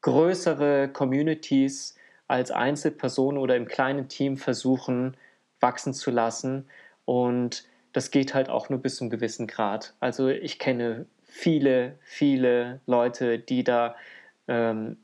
größere 0.02 0.90
Communities 0.90 1.95
als 2.28 2.52
Einzelperson 2.52 3.38
oder 3.38 3.56
im 3.56 3.68
kleinen 3.68 4.08
Team 4.08 4.38
versuchen 4.38 5.16
wachsen 5.60 5.94
zu 5.94 6.12
lassen. 6.12 6.68
Und 7.06 7.68
das 7.94 8.12
geht 8.12 8.34
halt 8.34 8.50
auch 8.50 8.70
nur 8.70 8.80
bis 8.80 8.98
zu 8.98 9.04
einem 9.04 9.12
gewissen 9.12 9.48
Grad. 9.48 9.94
Also 10.00 10.28
ich 10.28 10.60
kenne 10.60 11.06
viele, 11.24 11.98
viele 12.02 12.82
Leute, 12.86 13.40
die 13.40 13.64
da 13.64 13.96
ähm, 14.48 14.98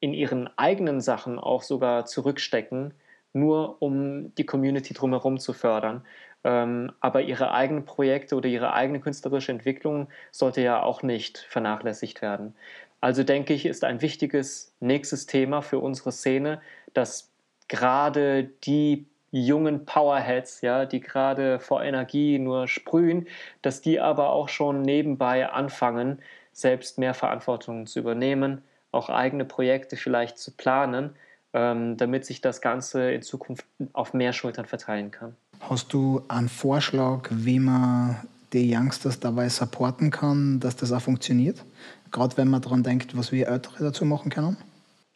in 0.00 0.12
ihren 0.12 0.50
eigenen 0.56 1.00
Sachen 1.00 1.38
auch 1.38 1.62
sogar 1.62 2.04
zurückstecken, 2.06 2.94
nur 3.32 3.82
um 3.82 4.34
die 4.36 4.46
Community 4.46 4.94
drumherum 4.94 5.38
zu 5.38 5.52
fördern. 5.52 6.04
Ähm, 6.44 6.92
aber 7.00 7.22
ihre 7.22 7.52
eigenen 7.52 7.86
Projekte 7.86 8.36
oder 8.36 8.48
ihre 8.48 8.74
eigene 8.74 9.00
künstlerische 9.00 9.50
Entwicklung 9.50 10.08
sollte 10.30 10.60
ja 10.60 10.82
auch 10.82 11.02
nicht 11.02 11.38
vernachlässigt 11.38 12.20
werden. 12.20 12.54
Also 13.04 13.22
denke 13.22 13.52
ich, 13.52 13.66
ist 13.66 13.84
ein 13.84 14.00
wichtiges 14.00 14.72
nächstes 14.80 15.26
Thema 15.26 15.60
für 15.60 15.78
unsere 15.78 16.10
Szene, 16.10 16.62
dass 16.94 17.28
gerade 17.68 18.44
die 18.64 19.04
jungen 19.30 19.84
Powerheads, 19.84 20.62
ja, 20.62 20.86
die 20.86 21.00
gerade 21.00 21.60
vor 21.60 21.84
Energie 21.84 22.38
nur 22.38 22.66
sprühen, 22.66 23.28
dass 23.60 23.82
die 23.82 24.00
aber 24.00 24.30
auch 24.30 24.48
schon 24.48 24.80
nebenbei 24.80 25.46
anfangen, 25.50 26.20
selbst 26.52 26.96
mehr 26.96 27.12
Verantwortung 27.12 27.86
zu 27.86 27.98
übernehmen, 27.98 28.62
auch 28.90 29.10
eigene 29.10 29.44
Projekte 29.44 29.98
vielleicht 29.98 30.38
zu 30.38 30.52
planen, 30.52 31.10
ähm, 31.52 31.98
damit 31.98 32.24
sich 32.24 32.40
das 32.40 32.62
Ganze 32.62 33.12
in 33.12 33.20
Zukunft 33.20 33.66
auf 33.92 34.14
mehr 34.14 34.32
Schultern 34.32 34.64
verteilen 34.64 35.10
kann. 35.10 35.36
Hast 35.60 35.92
du 35.92 36.22
einen 36.28 36.48
Vorschlag, 36.48 37.28
wie 37.30 37.58
man 37.58 38.16
die 38.54 38.74
Youngsters 38.74 39.20
dabei 39.20 39.50
supporten 39.50 40.10
kann, 40.10 40.58
dass 40.60 40.76
das 40.76 40.90
auch 40.90 41.02
funktioniert? 41.02 41.62
Gerade 42.14 42.36
wenn 42.36 42.48
man 42.48 42.62
daran 42.62 42.84
denkt, 42.84 43.16
was 43.16 43.32
wir 43.32 43.48
Ältere 43.48 43.82
dazu 43.82 44.04
machen 44.04 44.30
können? 44.30 44.56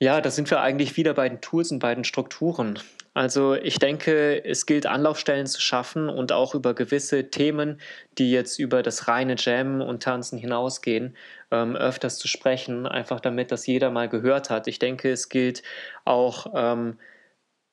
Ja, 0.01 0.21
da 0.21 0.31
sind 0.31 0.51
wir 0.51 0.61
eigentlich 0.61 0.97
wieder 0.97 1.15
bei 1.15 1.29
den 1.29 1.41
Tools 1.41 1.71
und 1.71 1.79
bei 1.79 1.95
den 1.95 2.03
Strukturen. 2.03 2.81
Also 3.15 3.55
ich 3.55 3.79
denke, 3.79 4.45
es 4.45 4.67
gilt 4.67 4.85
Anlaufstellen 4.85 5.47
zu 5.47 5.61
schaffen 5.61 6.09
und 6.09 6.33
auch 6.33 6.57
über 6.57 6.75
gewisse 6.75 7.31
Themen, 7.31 7.81
die 8.19 8.33
jetzt 8.33 8.59
über 8.59 8.83
das 8.83 9.07
reine 9.07 9.37
Jam 9.39 9.81
und 9.81 10.03
Tanzen 10.03 10.39
hinausgehen, 10.39 11.17
ähm, 11.53 11.77
öfters 11.77 12.19
zu 12.19 12.27
sprechen, 12.27 12.85
einfach 12.85 13.21
damit 13.21 13.53
das 13.53 13.65
jeder 13.69 13.91
mal 13.93 14.09
gehört 14.09 14.51
hat. 14.51 14.67
Ich 14.67 14.81
denke, 14.81 15.13
es 15.13 15.29
gilt 15.29 15.63
auch 16.05 16.53
ähm, 16.53 16.99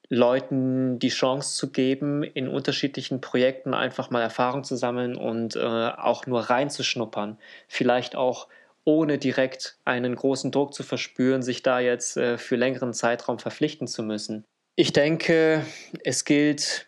Leuten 0.10 1.00
die 1.00 1.10
Chance 1.10 1.58
zu 1.58 1.72
geben, 1.72 2.22
in 2.22 2.48
unterschiedlichen 2.48 3.22
Projekten 3.22 3.74
einfach 3.74 4.12
mal 4.12 4.22
Erfahrung 4.22 4.64
zu 4.64 4.76
sammeln 4.76 5.16
und 5.16 5.56
äh, 5.56 5.60
auch 5.60 6.28
nur 6.28 6.42
reinzuschnuppern. 6.42 7.40
Vielleicht 7.68 8.16
auch 8.16 8.48
ohne 8.86 9.18
direkt 9.18 9.78
einen 9.84 10.16
großen 10.16 10.52
Druck 10.52 10.74
zu 10.74 10.84
verspüren, 10.84 11.42
sich 11.42 11.64
da 11.64 11.80
jetzt 11.80 12.18
äh, 12.18 12.38
für 12.38 12.56
längeren 12.56 12.94
Zeitraum 12.94 13.40
verpflichten 13.40 13.88
zu 13.88 14.04
müssen. 14.04 14.46
Ich 14.76 14.94
denke, 14.94 15.66
es 16.04 16.24
gilt, 16.24 16.88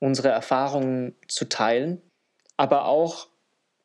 unsere 0.00 0.28
Erfahrungen 0.28 1.14
zu 1.28 1.48
teilen, 1.48 2.02
aber 2.56 2.86
auch 2.86 3.28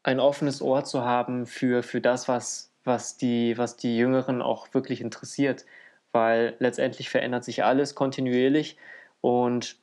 ein 0.03 0.19
offenes 0.19 0.61
Ohr 0.61 0.83
zu 0.83 1.03
haben 1.03 1.45
für, 1.45 1.83
für 1.83 2.01
das, 2.01 2.27
was, 2.27 2.71
was, 2.83 3.17
die, 3.17 3.57
was 3.57 3.75
die 3.75 3.97
Jüngeren 3.97 4.41
auch 4.41 4.73
wirklich 4.73 5.01
interessiert, 5.01 5.65
weil 6.11 6.55
letztendlich 6.59 7.09
verändert 7.09 7.43
sich 7.43 7.63
alles 7.63 7.95
kontinuierlich 7.95 8.77
und 9.21 9.77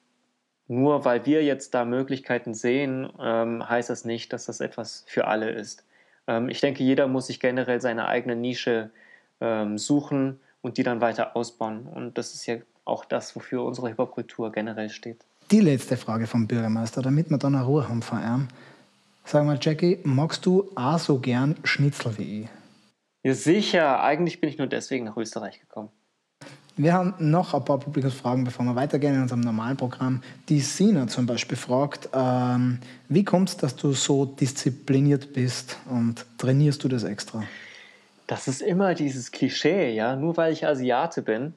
nur 0.68 1.04
weil 1.04 1.26
wir 1.26 1.44
jetzt 1.44 1.74
da 1.74 1.84
Möglichkeiten 1.84 2.54
sehen, 2.54 3.12
ähm, 3.20 3.68
heißt 3.68 3.90
das 3.90 4.04
nicht, 4.04 4.32
dass 4.32 4.46
das 4.46 4.60
etwas 4.60 5.04
für 5.06 5.26
alle 5.26 5.50
ist. 5.50 5.84
Ähm, 6.26 6.48
ich 6.48 6.60
denke, 6.60 6.82
jeder 6.82 7.08
muss 7.08 7.26
sich 7.26 7.40
generell 7.40 7.80
seine 7.80 8.06
eigene 8.06 8.36
Nische 8.36 8.90
ähm, 9.40 9.78
suchen 9.78 10.40
und 10.60 10.78
die 10.78 10.82
dann 10.82 11.00
weiter 11.00 11.36
ausbauen. 11.36 11.86
Und 11.86 12.16
das 12.18 12.34
ist 12.34 12.46
ja 12.46 12.56
auch 12.84 13.04
das, 13.04 13.34
wofür 13.36 13.64
unsere 13.64 13.88
Hip-Hop-Kultur 13.88 14.52
generell 14.52 14.90
steht. 14.90 15.24
Die 15.50 15.60
letzte 15.60 15.96
Frage 15.96 16.26
vom 16.26 16.46
Bürgermeister, 16.46 17.02
damit 17.02 17.30
wir 17.30 17.38
dann 17.38 17.54
eine 17.54 17.64
Ruhe 17.64 17.88
haben 17.88 18.02
vor 18.02 18.18
allem. 18.18 18.48
Sag 19.24 19.44
mal, 19.44 19.58
Jackie, 19.60 19.98
magst 20.04 20.46
du 20.46 20.70
auch 20.74 20.98
so 20.98 21.18
gern 21.18 21.56
Schnitzel 21.62 22.16
wie 22.18 22.42
ich? 22.42 22.48
Ja, 23.22 23.34
sicher. 23.34 24.02
Eigentlich 24.02 24.40
bin 24.40 24.50
ich 24.50 24.58
nur 24.58 24.66
deswegen 24.66 25.04
nach 25.04 25.16
Österreich 25.16 25.60
gekommen. 25.60 25.90
Wir 26.76 26.94
haben 26.94 27.14
noch 27.18 27.52
ein 27.52 27.64
paar 27.64 27.78
Publikumsfragen, 27.78 28.44
bevor 28.44 28.64
wir 28.64 28.74
weitergehen 28.74 29.14
in 29.14 29.22
unserem 29.22 29.40
normalen 29.40 29.76
Programm. 29.76 30.22
Die 30.48 30.60
Sina 30.60 31.06
zum 31.06 31.26
Beispiel 31.26 31.58
fragt, 31.58 32.08
ähm, 32.14 32.78
wie 33.10 33.24
kommt 33.24 33.50
es, 33.50 33.56
dass 33.58 33.76
du 33.76 33.92
so 33.92 34.24
diszipliniert 34.24 35.34
bist 35.34 35.78
und 35.90 36.24
trainierst 36.38 36.82
du 36.82 36.88
das 36.88 37.04
extra? 37.04 37.42
Das 38.26 38.48
ist 38.48 38.62
immer 38.62 38.94
dieses 38.94 39.30
Klischee, 39.32 39.92
ja, 39.94 40.16
nur 40.16 40.38
weil 40.38 40.54
ich 40.54 40.66
Asiate 40.66 41.20
bin. 41.20 41.52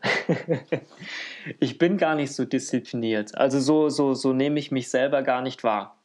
ich 1.60 1.78
bin 1.78 1.98
gar 1.98 2.16
nicht 2.16 2.34
so 2.34 2.44
diszipliniert. 2.44 3.38
Also 3.38 3.62
so, 3.62 3.88
so, 3.88 4.14
so 4.14 4.34
nehme 4.34 4.60
ich 4.60 4.72
mich 4.72 4.90
selber 4.90 5.22
gar 5.22 5.42
nicht 5.42 5.64
wahr. 5.64 5.96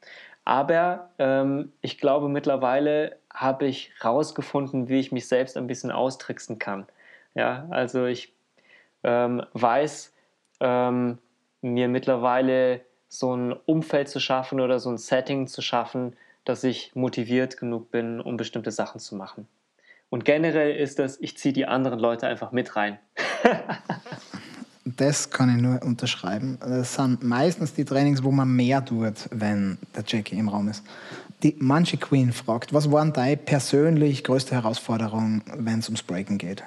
Aber 0.44 1.10
ähm, 1.18 1.72
ich 1.80 1.98
glaube, 1.98 2.28
mittlerweile 2.28 3.16
habe 3.32 3.66
ich 3.66 3.90
herausgefunden, 4.00 4.88
wie 4.88 5.00
ich 5.00 5.10
mich 5.10 5.26
selbst 5.26 5.56
ein 5.56 5.66
bisschen 5.66 5.90
austricksen 5.90 6.60
kann. 6.60 6.86
Ja, 7.34 7.66
also 7.70 8.06
ich 8.06 8.32
ähm, 9.02 9.42
weiß, 9.52 10.12
ähm, 10.60 11.18
mir 11.62 11.88
mittlerweile 11.88 12.80
so 13.08 13.34
ein 13.34 13.52
Umfeld 13.52 14.08
zu 14.08 14.20
schaffen 14.20 14.60
oder 14.60 14.78
so 14.78 14.90
ein 14.90 14.98
Setting 14.98 15.46
zu 15.46 15.62
schaffen, 15.62 16.16
dass 16.44 16.64
ich 16.64 16.92
motiviert 16.94 17.56
genug 17.56 17.90
bin, 17.90 18.20
um 18.20 18.36
bestimmte 18.36 18.70
Sachen 18.70 19.00
zu 19.00 19.16
machen. 19.16 19.46
Und 20.08 20.24
generell 20.24 20.74
ist 20.76 20.98
das, 20.98 21.20
ich 21.20 21.36
ziehe 21.36 21.52
die 21.52 21.66
anderen 21.66 21.98
Leute 21.98 22.26
einfach 22.26 22.52
mit 22.52 22.76
rein. 22.76 22.98
das 24.84 25.30
kann 25.30 25.54
ich 25.54 25.62
nur 25.62 25.82
unterschreiben. 25.82 26.58
Das 26.60 26.94
sind 26.94 27.22
meistens 27.22 27.74
die 27.74 27.84
Trainings, 27.84 28.22
wo 28.22 28.30
man 28.30 28.48
mehr 28.48 28.84
tut, 28.84 29.28
wenn 29.30 29.78
der 29.94 30.04
Jackie 30.06 30.36
im 30.36 30.48
Raum 30.48 30.68
ist. 30.68 30.82
Die 31.42 31.56
manche 31.58 31.96
Queen 31.96 32.32
fragt, 32.32 32.74
was 32.74 32.90
war 32.90 33.06
deine 33.06 33.36
persönlich 33.36 34.24
größte 34.24 34.54
Herausforderung, 34.54 35.42
wenn 35.56 35.78
es 35.78 35.88
ums 35.88 36.02
Breaken 36.02 36.38
geht? 36.38 36.62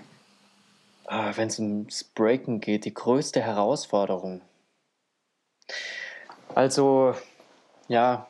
Ah, 1.05 1.33
wenn 1.35 1.47
es 1.49 1.59
ums 1.59 2.03
Breaken 2.03 2.61
geht, 2.61 2.85
die 2.85 2.93
größte 2.93 3.41
Herausforderung. 3.41 4.41
Also, 6.55 7.13
ja, 7.87 8.27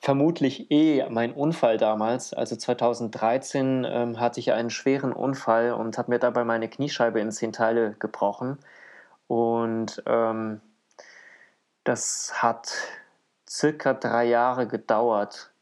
vermutlich 0.00 0.70
eh 0.70 1.06
mein 1.08 1.32
Unfall 1.32 1.78
damals. 1.78 2.34
Also 2.34 2.56
2013 2.56 3.86
ähm, 3.88 4.20
hatte 4.20 4.40
ich 4.40 4.52
einen 4.52 4.70
schweren 4.70 5.12
Unfall 5.12 5.72
und 5.72 5.98
habe 5.98 6.10
mir 6.12 6.18
dabei 6.18 6.44
meine 6.44 6.68
Kniescheibe 6.68 7.20
in 7.20 7.32
zehn 7.32 7.52
Teile 7.52 7.94
gebrochen. 7.98 8.58
Und 9.26 10.02
ähm, 10.06 10.60
das 11.84 12.42
hat 12.42 12.72
circa 13.48 13.94
drei 13.94 14.24
Jahre 14.24 14.66
gedauert, 14.66 15.52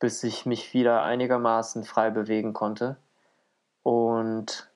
bis 0.00 0.22
ich 0.24 0.46
mich 0.46 0.74
wieder 0.74 1.02
einigermaßen 1.02 1.84
frei 1.84 2.10
bewegen 2.10 2.52
konnte. 2.52 2.96
Und 3.82 4.68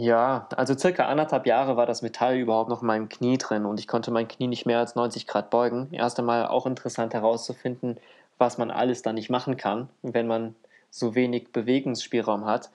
ja, 0.00 0.48
also 0.56 0.74
circa 0.78 1.08
anderthalb 1.08 1.46
Jahre 1.46 1.76
war 1.76 1.84
das 1.84 2.00
Metall 2.00 2.38
überhaupt 2.38 2.70
noch 2.70 2.80
in 2.80 2.86
meinem 2.86 3.10
Knie 3.10 3.36
drin 3.36 3.66
und 3.66 3.78
ich 3.78 3.86
konnte 3.86 4.10
mein 4.10 4.28
Knie 4.28 4.46
nicht 4.46 4.64
mehr 4.64 4.78
als 4.78 4.94
90 4.94 5.26
Grad 5.26 5.50
beugen. 5.50 5.88
Erst 5.92 6.18
einmal 6.18 6.46
auch 6.46 6.64
interessant 6.64 7.12
herauszufinden, 7.12 7.98
was 8.38 8.56
man 8.56 8.70
alles 8.70 9.02
da 9.02 9.12
nicht 9.12 9.28
machen 9.28 9.58
kann, 9.58 9.90
wenn 10.00 10.26
man 10.26 10.54
so 10.88 11.14
wenig 11.14 11.52
Bewegungsspielraum 11.52 12.46
hat. 12.46 12.70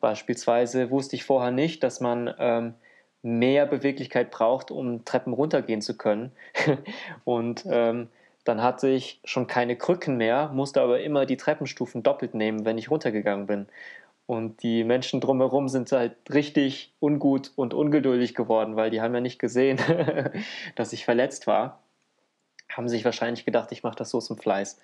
Beispielsweise 0.00 0.90
wusste 0.90 1.16
ich 1.16 1.24
vorher 1.24 1.50
nicht, 1.50 1.82
dass 1.82 2.00
man 2.00 2.34
ähm, 2.38 2.74
mehr 3.22 3.64
Beweglichkeit 3.64 4.30
braucht, 4.30 4.70
um 4.70 5.02
Treppen 5.06 5.32
runtergehen 5.32 5.80
zu 5.80 5.96
können. 5.96 6.30
und 7.24 7.64
ähm, 7.70 8.08
dann 8.44 8.62
hatte 8.62 8.88
ich 8.88 9.18
schon 9.24 9.46
keine 9.46 9.76
Krücken 9.76 10.18
mehr, 10.18 10.50
musste 10.52 10.82
aber 10.82 11.00
immer 11.00 11.24
die 11.24 11.38
Treppenstufen 11.38 12.02
doppelt 12.02 12.34
nehmen, 12.34 12.66
wenn 12.66 12.76
ich 12.76 12.90
runtergegangen 12.90 13.46
bin. 13.46 13.66
Und 14.26 14.62
die 14.62 14.82
Menschen 14.82 15.20
drumherum 15.20 15.68
sind 15.68 15.90
halt 15.92 16.16
richtig 16.32 16.92
ungut 17.00 17.52
und 17.54 17.74
ungeduldig 17.74 18.34
geworden, 18.34 18.74
weil 18.74 18.90
die 18.90 19.00
haben 19.00 19.14
ja 19.14 19.20
nicht 19.20 19.38
gesehen, 19.38 19.78
dass 20.76 20.92
ich 20.92 21.04
verletzt 21.04 21.46
war 21.46 21.80
haben 22.68 22.88
sich 22.88 23.04
wahrscheinlich 23.04 23.44
gedacht, 23.44 23.72
ich 23.72 23.82
mache 23.82 23.96
das 23.96 24.10
so 24.10 24.20
zum 24.20 24.36
Fleiß. 24.36 24.78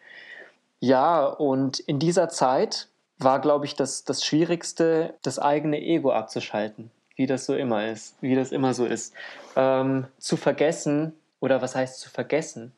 Ja, 0.80 1.24
und 1.24 1.78
in 1.80 1.98
dieser 1.98 2.28
Zeit 2.28 2.88
war, 3.18 3.40
glaube 3.40 3.66
ich, 3.66 3.76
das, 3.76 4.04
das 4.04 4.24
Schwierigste, 4.24 5.14
das 5.22 5.38
eigene 5.38 5.80
Ego 5.80 6.12
abzuschalten, 6.12 6.90
wie 7.16 7.26
das 7.26 7.44
so 7.44 7.54
immer 7.54 7.86
ist, 7.88 8.16
wie 8.20 8.34
das 8.34 8.52
immer 8.52 8.74
so 8.74 8.86
ist. 8.86 9.14
Ähm, 9.56 10.06
zu 10.18 10.36
vergessen, 10.36 11.14
oder 11.40 11.60
was 11.60 11.74
heißt 11.74 12.00
zu 12.00 12.10
vergessen? 12.10 12.72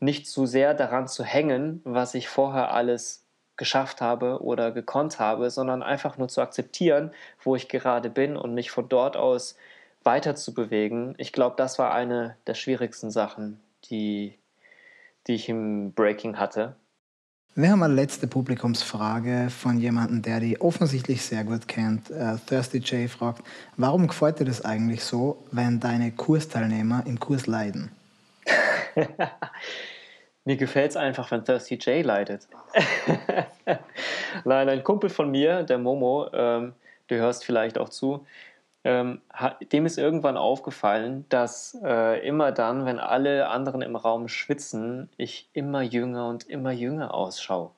nicht 0.00 0.26
zu 0.26 0.46
sehr 0.46 0.74
daran 0.74 1.08
zu 1.08 1.24
hängen, 1.24 1.82
was 1.84 2.14
ich 2.14 2.28
vorher 2.28 2.72
alles 2.72 3.22
geschafft 3.60 4.00
habe 4.00 4.42
oder 4.42 4.72
gekonnt 4.72 5.20
habe, 5.20 5.50
sondern 5.50 5.82
einfach 5.82 6.16
nur 6.16 6.28
zu 6.28 6.40
akzeptieren, 6.40 7.12
wo 7.44 7.54
ich 7.54 7.68
gerade 7.68 8.08
bin 8.08 8.36
und 8.36 8.54
mich 8.54 8.70
von 8.70 8.88
dort 8.88 9.16
aus 9.18 9.54
weiter 10.02 10.34
zu 10.34 10.54
bewegen. 10.54 11.14
Ich 11.18 11.32
glaube, 11.32 11.56
das 11.58 11.78
war 11.78 11.92
eine 11.92 12.36
der 12.46 12.54
schwierigsten 12.54 13.10
Sachen, 13.10 13.60
die, 13.84 14.38
die 15.26 15.34
ich 15.34 15.50
im 15.50 15.92
Breaking 15.92 16.38
hatte. 16.38 16.74
Wir 17.54 17.70
haben 17.70 17.82
eine 17.82 17.92
letzte 17.92 18.26
Publikumsfrage 18.26 19.50
von 19.50 19.78
jemandem, 19.78 20.22
der 20.22 20.40
die 20.40 20.58
offensichtlich 20.58 21.20
sehr 21.20 21.44
gut 21.44 21.68
kennt. 21.68 22.10
Uh, 22.10 22.38
Thirsty 22.46 22.78
J 22.78 23.10
fragt, 23.10 23.42
warum 23.76 24.06
gefällt 24.06 24.40
dir 24.40 24.46
das 24.46 24.64
eigentlich 24.64 25.04
so, 25.04 25.44
wenn 25.52 25.80
deine 25.80 26.12
Kursteilnehmer 26.12 27.02
im 27.06 27.20
Kurs 27.20 27.46
leiden? 27.46 27.90
mir 30.50 30.56
gefällt 30.56 30.90
es 30.90 30.96
einfach, 30.96 31.30
wenn 31.30 31.44
Thirsty 31.44 31.76
J 31.76 32.04
leidet. 32.04 32.48
Nein, 34.44 34.68
ein 34.68 34.82
Kumpel 34.82 35.08
von 35.08 35.30
mir, 35.30 35.62
der 35.62 35.78
Momo, 35.78 36.26
ähm, 36.32 36.72
du 37.06 37.14
hörst 37.14 37.44
vielleicht 37.44 37.78
auch 37.78 37.88
zu, 37.88 38.26
ähm, 38.82 39.20
dem 39.70 39.86
ist 39.86 39.96
irgendwann 39.96 40.36
aufgefallen, 40.36 41.24
dass 41.28 41.78
äh, 41.84 42.26
immer 42.26 42.50
dann, 42.50 42.84
wenn 42.84 42.98
alle 42.98 43.48
anderen 43.48 43.80
im 43.80 43.94
Raum 43.94 44.26
schwitzen, 44.26 45.08
ich 45.16 45.48
immer 45.52 45.82
jünger 45.82 46.26
und 46.28 46.48
immer 46.48 46.72
jünger 46.72 47.14
ausschaue. 47.14 47.70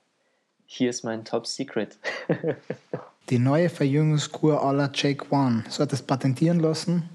Hier 0.64 0.88
ist 0.88 1.04
mein 1.04 1.26
Top 1.26 1.46
Secret. 1.46 1.98
die 3.28 3.38
neue 3.38 3.68
Verjüngungskur 3.68 4.64
aller 4.64 4.90
Jake 4.94 5.26
One. 5.30 5.62
So 5.68 5.82
hat 5.82 5.92
es 5.92 6.00
patentieren 6.00 6.60
lassen. 6.60 7.06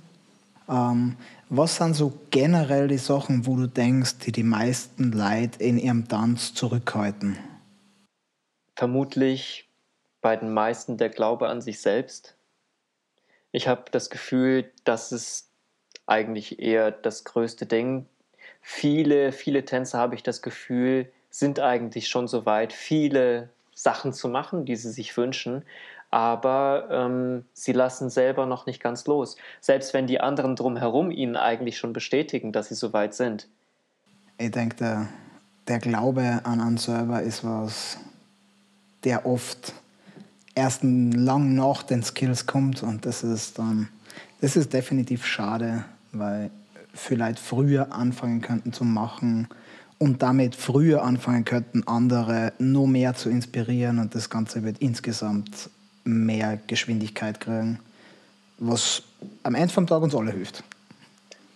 Ähm, 0.69 1.17
was 1.49 1.77
sind 1.77 1.93
so 1.93 2.13
generell 2.31 2.87
die 2.87 2.97
Sachen, 2.97 3.45
wo 3.45 3.55
du 3.55 3.67
denkst, 3.67 4.19
die 4.25 4.31
die 4.31 4.43
meisten 4.43 5.11
Leute 5.11 5.63
in 5.63 5.77
ihrem 5.77 6.07
Tanz 6.07 6.53
zurückhalten? 6.53 7.37
Vermutlich 8.75 9.69
bei 10.21 10.35
den 10.35 10.53
meisten 10.53 10.97
der 10.97 11.09
Glaube 11.09 11.47
an 11.47 11.61
sich 11.61 11.79
selbst 11.79 12.37
ich 13.51 13.67
habe 13.67 13.85
das 13.91 14.09
Gefühl, 14.09 14.71
das 14.83 15.11
ist 15.11 15.49
eigentlich 16.05 16.59
eher 16.59 16.91
das 16.91 17.23
größte 17.23 17.65
Ding. 17.65 18.05
Viele, 18.61 19.31
viele 19.31 19.65
Tänzer 19.65 19.97
habe 19.97 20.15
ich 20.15 20.23
das 20.23 20.41
Gefühl, 20.41 21.11
sind 21.29 21.59
eigentlich 21.59 22.07
schon 22.07 22.27
so 22.27 22.45
weit, 22.45 22.73
viele 22.73 23.49
Sachen 23.73 24.13
zu 24.13 24.27
machen, 24.29 24.65
die 24.65 24.75
sie 24.75 24.91
sich 24.91 25.15
wünschen, 25.17 25.63
aber 26.09 26.87
ähm, 26.89 27.45
sie 27.53 27.73
lassen 27.73 28.09
selber 28.09 28.45
noch 28.45 28.65
nicht 28.65 28.81
ganz 28.81 29.05
los. 29.07 29.35
Selbst 29.59 29.93
wenn 29.93 30.07
die 30.07 30.21
anderen 30.21 30.55
drumherum 30.55 31.11
ihnen 31.11 31.35
eigentlich 31.35 31.77
schon 31.77 31.93
bestätigen, 31.93 32.51
dass 32.51 32.69
sie 32.69 32.75
so 32.75 32.93
weit 32.93 33.13
sind. 33.13 33.47
Ich 34.37 34.51
denke, 34.51 34.75
der, 34.77 35.07
der 35.67 35.79
Glaube 35.79 36.41
an 36.43 36.61
einen 36.61 36.77
selber 36.77 37.21
ist 37.21 37.43
was, 37.43 37.97
der 39.03 39.25
oft 39.25 39.73
erst 40.55 40.83
lang 40.83 41.55
nach 41.55 41.83
den 41.83 42.03
Skills 42.03 42.45
kommt 42.45 42.83
und 42.83 43.05
das 43.05 43.23
ist 43.23 43.59
dann, 43.59 43.89
das 44.41 44.55
ist 44.55 44.73
definitiv 44.73 45.25
schade, 45.25 45.85
weil 46.13 46.49
vielleicht 46.93 47.37
früher 47.37 47.91
anfangen 47.91 48.41
könnten 48.41 48.73
zu 48.73 48.83
machen 48.83 49.47
und 49.99 50.23
damit 50.23 50.55
früher 50.55 51.03
anfangen 51.03 51.45
könnten, 51.45 51.87
andere 51.87 52.53
nur 52.59 52.87
mehr 52.87 53.13
zu 53.13 53.29
inspirieren 53.29 53.99
und 53.99 54.15
das 54.15 54.29
Ganze 54.29 54.63
wird 54.63 54.79
insgesamt 54.79 55.69
mehr 56.07 56.59
Geschwindigkeit 56.67 57.39
kriegen, 57.39 57.79
was 58.57 59.03
am 59.43 59.55
Ende 59.55 59.73
vom 59.73 59.87
Tag 59.87 60.01
uns 60.01 60.15
alle 60.15 60.31
hilft. 60.31 60.63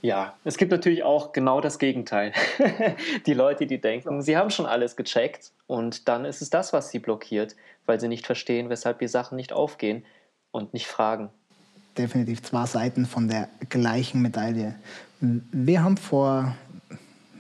Ja, 0.01 0.33
es 0.43 0.57
gibt 0.57 0.71
natürlich 0.71 1.03
auch 1.03 1.31
genau 1.31 1.61
das 1.61 1.77
Gegenteil. 1.77 2.33
die 3.27 3.33
Leute, 3.33 3.67
die 3.67 3.79
denken, 3.79 4.21
sie 4.23 4.35
haben 4.35 4.49
schon 4.49 4.65
alles 4.65 4.95
gecheckt 4.95 5.51
und 5.67 6.07
dann 6.07 6.25
ist 6.25 6.41
es 6.41 6.49
das, 6.49 6.73
was 6.73 6.89
sie 6.89 6.99
blockiert, 6.99 7.55
weil 7.85 7.99
sie 7.99 8.07
nicht 8.07 8.25
verstehen, 8.25 8.69
weshalb 8.69 8.99
die 8.99 9.07
Sachen 9.07 9.35
nicht 9.35 9.53
aufgehen 9.53 10.03
und 10.51 10.73
nicht 10.73 10.87
fragen. 10.87 11.29
Definitiv 11.97 12.41
zwei 12.41 12.65
Seiten 12.65 13.05
von 13.05 13.27
der 13.27 13.49
gleichen 13.69 14.21
Medaille. 14.21 14.75
Wir 15.19 15.83
haben 15.83 15.97
vor 15.97 16.55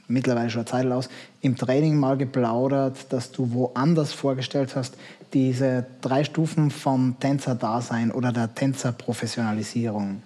mittlerweile 0.07 0.49
schon 0.49 0.59
eine 0.59 0.65
Zeit 0.65 0.91
aus 0.91 1.09
im 1.41 1.55
Training 1.55 1.97
mal 1.97 2.17
geplaudert, 2.17 3.11
dass 3.11 3.31
du 3.31 3.53
woanders 3.53 4.13
vorgestellt 4.13 4.75
hast, 4.75 4.95
diese 5.33 5.85
drei 6.01 6.23
Stufen 6.23 6.71
vom 6.71 7.17
Tänzer-Dasein 7.19 8.11
oder 8.11 8.31
der 8.31 8.53
Tänzer-Professionalisierung. 8.53 10.23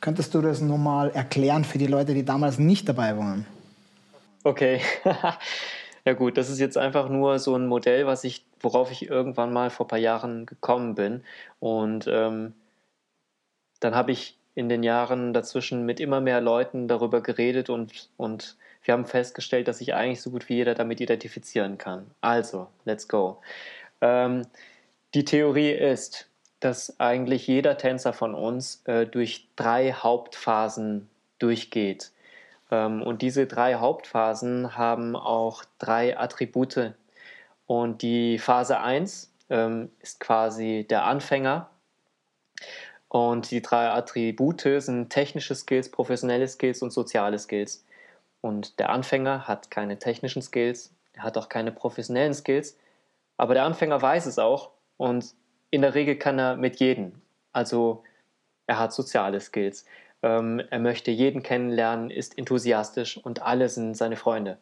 Könntest 0.00 0.34
du 0.34 0.40
das 0.40 0.60
nochmal 0.60 1.10
erklären 1.10 1.64
für 1.64 1.78
die 1.78 1.86
Leute, 1.86 2.14
die 2.14 2.24
damals 2.24 2.58
nicht 2.58 2.88
dabei 2.88 3.16
waren? 3.16 3.46
Okay. 4.44 4.80
ja 6.04 6.12
gut, 6.12 6.36
das 6.36 6.48
ist 6.48 6.60
jetzt 6.60 6.78
einfach 6.78 7.08
nur 7.08 7.38
so 7.38 7.56
ein 7.56 7.66
Modell, 7.66 8.06
was 8.06 8.24
ich, 8.24 8.44
worauf 8.60 8.92
ich 8.92 9.08
irgendwann 9.08 9.52
mal 9.52 9.70
vor 9.70 9.86
ein 9.86 9.88
paar 9.88 9.98
Jahren 9.98 10.46
gekommen 10.46 10.94
bin. 10.94 11.22
Und 11.58 12.06
ähm, 12.08 12.54
dann 13.80 13.94
habe 13.94 14.12
ich 14.12 14.38
in 14.54 14.68
den 14.68 14.82
Jahren 14.82 15.32
dazwischen 15.32 15.84
mit 15.84 16.00
immer 16.00 16.20
mehr 16.20 16.40
Leuten 16.40 16.88
darüber 16.88 17.20
geredet 17.20 17.70
und, 17.70 18.08
und 18.16 18.56
wir 18.82 18.94
haben 18.94 19.06
festgestellt, 19.06 19.68
dass 19.68 19.78
sich 19.78 19.94
eigentlich 19.94 20.20
so 20.20 20.30
gut 20.30 20.48
wie 20.48 20.54
jeder 20.54 20.74
damit 20.74 21.00
identifizieren 21.00 21.78
kann. 21.78 22.10
Also, 22.20 22.68
let's 22.84 23.06
go. 23.06 23.40
Ähm, 24.00 24.46
die 25.14 25.24
Theorie 25.24 25.72
ist, 25.72 26.28
dass 26.60 26.98
eigentlich 26.98 27.46
jeder 27.46 27.78
Tänzer 27.78 28.12
von 28.12 28.34
uns 28.34 28.82
äh, 28.84 29.06
durch 29.06 29.48
drei 29.56 29.92
Hauptphasen 29.92 31.08
durchgeht. 31.38 32.10
Ähm, 32.70 33.02
und 33.02 33.22
diese 33.22 33.46
drei 33.46 33.76
Hauptphasen 33.76 34.76
haben 34.76 35.16
auch 35.16 35.64
drei 35.78 36.18
Attribute. 36.18 36.94
Und 37.66 38.02
die 38.02 38.38
Phase 38.38 38.80
1 38.80 39.30
ähm, 39.50 39.90
ist 40.00 40.20
quasi 40.20 40.86
der 40.88 41.04
Anfänger. 41.04 41.70
Und 43.08 43.50
die 43.50 43.62
drei 43.62 43.88
Attribute 43.88 44.82
sind 44.82 45.10
technische 45.10 45.54
Skills, 45.54 45.90
professionelle 45.90 46.48
Skills 46.48 46.82
und 46.82 46.90
soziale 46.90 47.38
Skills. 47.38 47.84
Und 48.40 48.78
der 48.78 48.90
Anfänger 48.90 49.48
hat 49.48 49.70
keine 49.70 49.98
technischen 49.98 50.42
Skills, 50.42 50.92
er 51.14 51.22
hat 51.22 51.38
auch 51.38 51.48
keine 51.48 51.72
professionellen 51.72 52.34
Skills, 52.34 52.76
aber 53.38 53.54
der 53.54 53.64
Anfänger 53.64 54.02
weiß 54.02 54.26
es 54.26 54.38
auch 54.38 54.72
und 54.98 55.34
in 55.70 55.80
der 55.80 55.94
Regel 55.94 56.16
kann 56.16 56.38
er 56.38 56.56
mit 56.56 56.76
jedem. 56.76 57.22
Also 57.52 58.04
er 58.66 58.78
hat 58.78 58.92
soziale 58.92 59.40
Skills. 59.40 59.86
Ähm, 60.22 60.60
er 60.70 60.80
möchte 60.80 61.10
jeden 61.10 61.42
kennenlernen, 61.42 62.10
ist 62.10 62.36
enthusiastisch 62.36 63.16
und 63.16 63.40
alle 63.40 63.68
sind 63.68 63.96
seine 63.96 64.16
Freunde. 64.16 64.58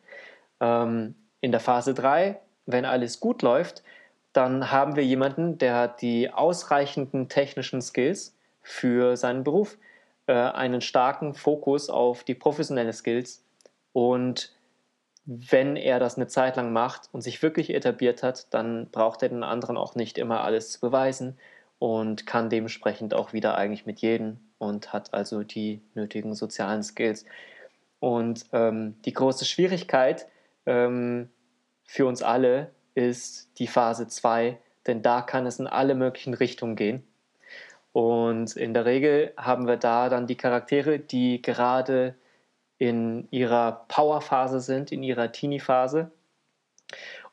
Ähm, 0.61 1.15
in 1.41 1.51
der 1.51 1.61
Phase 1.61 1.95
3, 1.95 2.39
wenn 2.67 2.85
alles 2.85 3.21
gut 3.21 3.43
läuft, 3.43 3.83
dann 4.33 4.71
haben 4.71 4.97
wir 4.97 5.05
jemanden, 5.05 5.57
der 5.59 5.75
hat 5.75 6.03
die 6.03 6.31
ausreichenden 6.31 7.29
technischen 7.29 7.81
Skills 7.81 8.37
für 8.61 9.17
seinen 9.17 9.45
Beruf, 9.45 9.79
äh, 10.27 10.35
einen 10.35 10.83
starken 10.83 11.35
Fokus 11.35 11.89
auf 11.89 12.25
die 12.25 12.35
professionellen 12.35 12.93
Skills 12.93 13.43
und 13.93 14.53
wenn 15.27 15.75
er 15.75 15.99
das 15.99 16.17
eine 16.17 16.29
Zeit 16.29 16.57
lang 16.57 16.73
macht 16.73 17.09
und 17.13 17.21
sich 17.21 17.43
wirklich 17.43 17.75
etabliert 17.75 18.23
hat, 18.23 18.53
dann 18.55 18.89
braucht 18.91 19.23
er 19.23 19.29
den 19.29 19.43
anderen 19.43 19.77
auch 19.77 19.97
nicht 19.97 20.19
immer 20.19 20.43
alles 20.43 20.71
zu 20.71 20.81
beweisen 20.81 21.37
und 21.79 22.27
kann 22.27 22.49
dementsprechend 22.49 23.13
auch 23.13 23.33
wieder 23.33 23.59
eigentlich 23.59 23.87
mit 23.87 24.01
jedem 24.01 24.39
und 24.59 24.93
hat 24.93 25.13
also 25.13 25.43
die 25.43 25.83
nötigen 25.95 26.35
sozialen 26.35 26.83
Skills. 26.83 27.25
Und 27.99 28.47
ähm, 28.53 28.95
die 29.05 29.13
große 29.13 29.45
Schwierigkeit 29.45 30.27
ähm, 30.65 31.29
für 31.85 32.07
uns 32.07 32.23
alle 32.23 32.71
ist 32.95 33.51
die 33.59 33.67
Phase 33.67 34.07
2, 34.07 34.59
denn 34.87 35.03
da 35.03 35.23
kann 35.23 35.45
es 35.45 35.59
in 35.59 35.67
alle 35.67 35.97
möglichen 35.97 36.35
Richtungen 36.35 36.77
gehen. 36.77 37.07
Und 37.93 38.57
in 38.57 38.75
der 38.75 38.85
Regel 38.85 39.33
haben 39.37 39.67
wir 39.67 39.77
da 39.77 40.09
dann 40.09 40.27
die 40.27 40.37
Charaktere, 40.37 40.99
die 40.99 41.43
gerade 41.43 42.15
in 42.79 43.29
ihrer 43.31 43.85
Powerphase 43.89 44.61
sind, 44.61 44.93
in 44.93 45.03
ihrer 45.03 45.33
Teenie-Phase 45.33 46.11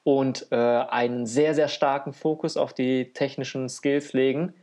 und 0.03 0.47
äh, 0.51 0.55
einen 0.55 1.25
sehr, 1.25 1.53
sehr 1.55 1.67
starken 1.67 2.13
Fokus 2.13 2.57
auf 2.57 2.73
die 2.73 3.13
technischen 3.13 3.69
Skills 3.69 4.13
legen 4.13 4.53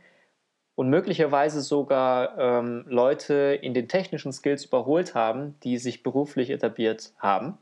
und 0.75 0.89
möglicherweise 0.89 1.61
sogar 1.61 2.37
ähm, 2.37 2.85
Leute 2.87 3.59
in 3.61 3.73
den 3.73 3.87
technischen 3.87 4.31
Skills 4.31 4.65
überholt 4.65 5.15
haben, 5.15 5.59
die 5.63 5.77
sich 5.77 6.03
beruflich 6.03 6.49
etabliert 6.49 7.13
haben. 7.17 7.57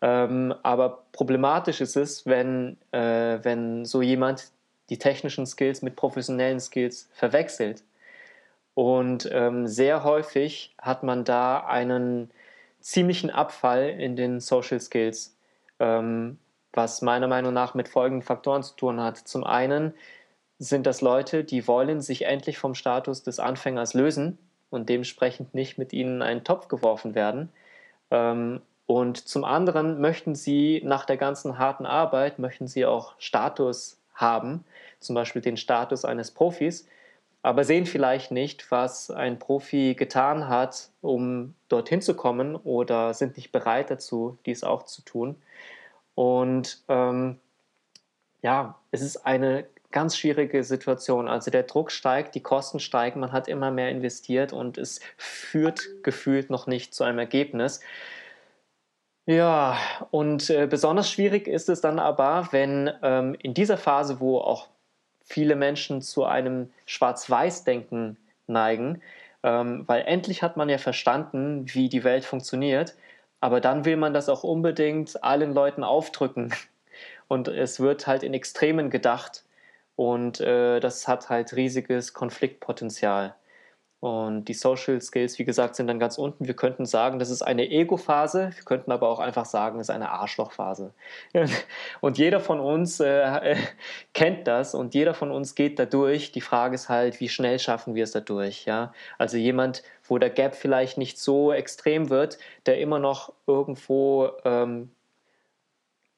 Ähm, 0.00 0.54
aber 0.62 1.04
problematisch 1.12 1.80
ist 1.80 1.96
es, 1.96 2.26
wenn, 2.26 2.76
äh, 2.90 3.38
wenn 3.42 3.84
so 3.84 4.02
jemand 4.02 4.50
die 4.90 4.98
technischen 4.98 5.46
Skills 5.46 5.82
mit 5.82 5.96
professionellen 5.96 6.60
Skills 6.60 7.08
verwechselt 7.12 7.84
und 8.74 9.28
ähm, 9.32 9.66
sehr 9.66 10.04
häufig 10.04 10.74
hat 10.78 11.02
man 11.02 11.24
da 11.24 11.60
einen 11.60 12.30
ziemlichen 12.80 13.30
Abfall 13.30 13.88
in 13.88 14.16
den 14.16 14.40
Social 14.40 14.80
Skills, 14.80 15.36
ähm, 15.78 16.38
was 16.72 17.02
meiner 17.02 17.28
Meinung 17.28 17.52
nach 17.52 17.74
mit 17.74 17.88
folgenden 17.88 18.22
Faktoren 18.22 18.62
zu 18.62 18.74
tun 18.76 19.00
hat. 19.00 19.18
Zum 19.18 19.44
einen 19.44 19.94
sind 20.58 20.86
das 20.86 21.00
Leute, 21.00 21.44
die 21.44 21.66
wollen 21.68 22.00
sich 22.00 22.22
endlich 22.22 22.58
vom 22.58 22.74
Status 22.74 23.22
des 23.22 23.38
Anfängers 23.40 23.94
lösen 23.94 24.38
und 24.70 24.88
dementsprechend 24.88 25.54
nicht 25.54 25.78
mit 25.78 25.92
ihnen 25.92 26.16
in 26.16 26.22
einen 26.22 26.44
Topf 26.44 26.68
geworfen 26.68 27.14
werden. 27.14 27.50
Ähm, 28.10 28.62
Und 28.86 29.16
zum 29.28 29.44
anderen 29.44 30.00
möchten 30.00 30.34
sie 30.34 30.82
nach 30.84 31.06
der 31.06 31.16
ganzen 31.16 31.56
harten 31.56 31.86
Arbeit, 31.86 32.38
möchten 32.38 32.66
sie 32.66 32.84
auch 32.84 33.14
Status 33.18 33.96
haben, 34.14 34.64
zum 34.98 35.14
Beispiel 35.14 35.40
den 35.40 35.56
Status 35.56 36.04
eines 36.04 36.30
Profis, 36.30 36.86
aber 37.42 37.64
sehen 37.64 37.86
vielleicht 37.86 38.30
nicht, 38.30 38.70
was 38.70 39.10
ein 39.10 39.38
Profi 39.38 39.94
getan 39.94 40.48
hat, 40.48 40.90
um 41.00 41.54
dorthin 41.68 42.00
zu 42.00 42.14
kommen 42.14 42.54
oder 42.54 43.14
sind 43.14 43.36
nicht 43.36 43.50
bereit 43.50 43.90
dazu, 43.90 44.38
dies 44.46 44.62
auch 44.62 44.84
zu 44.84 45.02
tun. 45.02 45.36
Und 46.14 46.82
ähm, 46.88 47.40
ja, 48.42 48.76
es 48.92 49.02
ist 49.02 49.26
eine 49.26 49.66
ganz 49.90 50.16
schwierige 50.16 50.64
Situation. 50.64 51.28
Also 51.28 51.50
der 51.50 51.64
Druck 51.64 51.90
steigt, 51.90 52.34
die 52.34 52.40
Kosten 52.40 52.80
steigen, 52.80 53.20
man 53.20 53.32
hat 53.32 53.48
immer 53.48 53.70
mehr 53.70 53.90
investiert 53.90 54.52
und 54.52 54.78
es 54.78 55.00
führt 55.16 56.02
gefühlt 56.02 56.48
noch 56.48 56.66
nicht 56.66 56.94
zu 56.94 57.04
einem 57.04 57.18
Ergebnis. 57.18 57.80
Ja, 59.26 59.78
und 60.10 60.50
äh, 60.50 60.66
besonders 60.66 61.10
schwierig 61.10 61.46
ist 61.46 61.68
es 61.68 61.80
dann 61.80 62.00
aber, 62.00 62.48
wenn 62.50 62.90
ähm, 63.02 63.36
in 63.40 63.54
dieser 63.54 63.76
Phase, 63.76 64.18
wo 64.18 64.38
auch 64.38 64.68
viele 65.24 65.56
Menschen 65.56 66.02
zu 66.02 66.24
einem 66.24 66.70
Schwarz-Weiß-Denken 66.86 68.16
neigen, 68.46 69.02
ähm, 69.42 69.84
weil 69.86 70.02
endlich 70.02 70.42
hat 70.42 70.56
man 70.56 70.68
ja 70.68 70.78
verstanden, 70.78 71.66
wie 71.74 71.88
die 71.88 72.04
Welt 72.04 72.24
funktioniert, 72.24 72.94
aber 73.40 73.60
dann 73.60 73.84
will 73.84 73.96
man 73.96 74.14
das 74.14 74.28
auch 74.28 74.44
unbedingt 74.44 75.22
allen 75.24 75.52
Leuten 75.54 75.84
aufdrücken. 75.84 76.52
Und 77.28 77.48
es 77.48 77.80
wird 77.80 78.06
halt 78.06 78.22
in 78.22 78.34
Extremen 78.34 78.90
gedacht 78.90 79.44
und 79.96 80.40
äh, 80.40 80.80
das 80.80 81.08
hat 81.08 81.30
halt 81.30 81.54
riesiges 81.54 82.12
Konfliktpotenzial. 82.12 83.34
Und 84.02 84.46
die 84.46 84.54
Social 84.54 85.00
Skills, 85.00 85.38
wie 85.38 85.44
gesagt, 85.44 85.76
sind 85.76 85.86
dann 85.86 86.00
ganz 86.00 86.18
unten. 86.18 86.48
Wir 86.48 86.56
könnten 86.56 86.86
sagen, 86.86 87.20
das 87.20 87.30
ist 87.30 87.42
eine 87.42 87.70
Ego-Phase. 87.70 88.50
Wir 88.52 88.64
könnten 88.64 88.90
aber 88.90 89.08
auch 89.08 89.20
einfach 89.20 89.44
sagen, 89.44 89.78
es 89.78 89.88
ist 89.88 89.94
eine 89.94 90.10
Arschloch-Phase. 90.10 90.92
Und 92.00 92.18
jeder 92.18 92.40
von 92.40 92.58
uns 92.58 92.98
äh, 92.98 93.54
kennt 94.12 94.48
das 94.48 94.74
und 94.74 94.94
jeder 94.94 95.14
von 95.14 95.30
uns 95.30 95.54
geht 95.54 95.78
da 95.78 95.84
durch. 95.84 96.32
Die 96.32 96.40
Frage 96.40 96.74
ist 96.74 96.88
halt, 96.88 97.20
wie 97.20 97.28
schnell 97.28 97.60
schaffen 97.60 97.94
wir 97.94 98.02
es 98.02 98.10
dadurch? 98.10 98.64
Ja? 98.64 98.92
Also 99.18 99.36
jemand, 99.36 99.84
wo 100.02 100.18
der 100.18 100.30
Gap 100.30 100.56
vielleicht 100.56 100.98
nicht 100.98 101.20
so 101.20 101.52
extrem 101.52 102.10
wird, 102.10 102.38
der 102.66 102.80
immer 102.80 102.98
noch 102.98 103.32
irgendwo 103.46 104.30
ähm, 104.44 104.90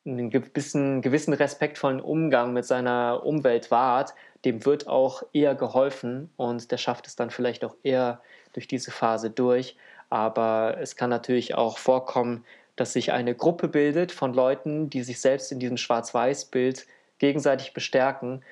einen 0.06 0.30
gewissen, 0.30 1.02
gewissen 1.02 1.34
respektvollen 1.34 2.00
Umgang 2.00 2.54
mit 2.54 2.64
seiner 2.64 3.26
Umwelt 3.26 3.70
wahrt, 3.70 4.14
dem 4.44 4.64
wird 4.64 4.86
auch 4.86 5.22
eher 5.32 5.54
geholfen 5.54 6.30
und 6.36 6.70
der 6.70 6.76
schafft 6.76 7.06
es 7.06 7.16
dann 7.16 7.30
vielleicht 7.30 7.64
auch 7.64 7.76
eher 7.82 8.20
durch 8.52 8.68
diese 8.68 8.90
Phase 8.90 9.30
durch. 9.30 9.76
Aber 10.10 10.76
es 10.80 10.96
kann 10.96 11.10
natürlich 11.10 11.54
auch 11.54 11.78
vorkommen, 11.78 12.44
dass 12.76 12.92
sich 12.92 13.12
eine 13.12 13.34
Gruppe 13.34 13.68
bildet 13.68 14.12
von 14.12 14.34
Leuten, 14.34 14.90
die 14.90 15.02
sich 15.02 15.20
selbst 15.20 15.52
in 15.52 15.60
diesem 15.60 15.76
Schwarz-Weiß-Bild 15.76 16.86
gegenseitig 17.18 17.72
bestärken 17.72 18.42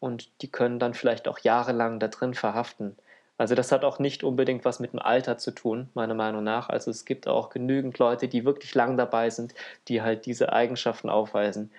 und 0.00 0.30
die 0.42 0.50
können 0.50 0.78
dann 0.78 0.94
vielleicht 0.94 1.28
auch 1.28 1.38
jahrelang 1.38 1.98
da 2.00 2.08
drin 2.08 2.34
verhaften. 2.34 2.96
Also 3.36 3.54
das 3.54 3.70
hat 3.70 3.84
auch 3.84 4.00
nicht 4.00 4.24
unbedingt 4.24 4.64
was 4.64 4.80
mit 4.80 4.92
dem 4.92 4.98
Alter 4.98 5.38
zu 5.38 5.52
tun, 5.52 5.88
meiner 5.94 6.14
Meinung 6.14 6.42
nach. 6.42 6.68
Also 6.68 6.90
es 6.90 7.04
gibt 7.04 7.28
auch 7.28 7.50
genügend 7.50 7.98
Leute, 7.98 8.26
die 8.26 8.44
wirklich 8.44 8.74
lang 8.74 8.96
dabei 8.96 9.30
sind, 9.30 9.54
die 9.86 10.02
halt 10.02 10.26
diese 10.26 10.52
Eigenschaften 10.52 11.08
aufweisen. 11.08 11.70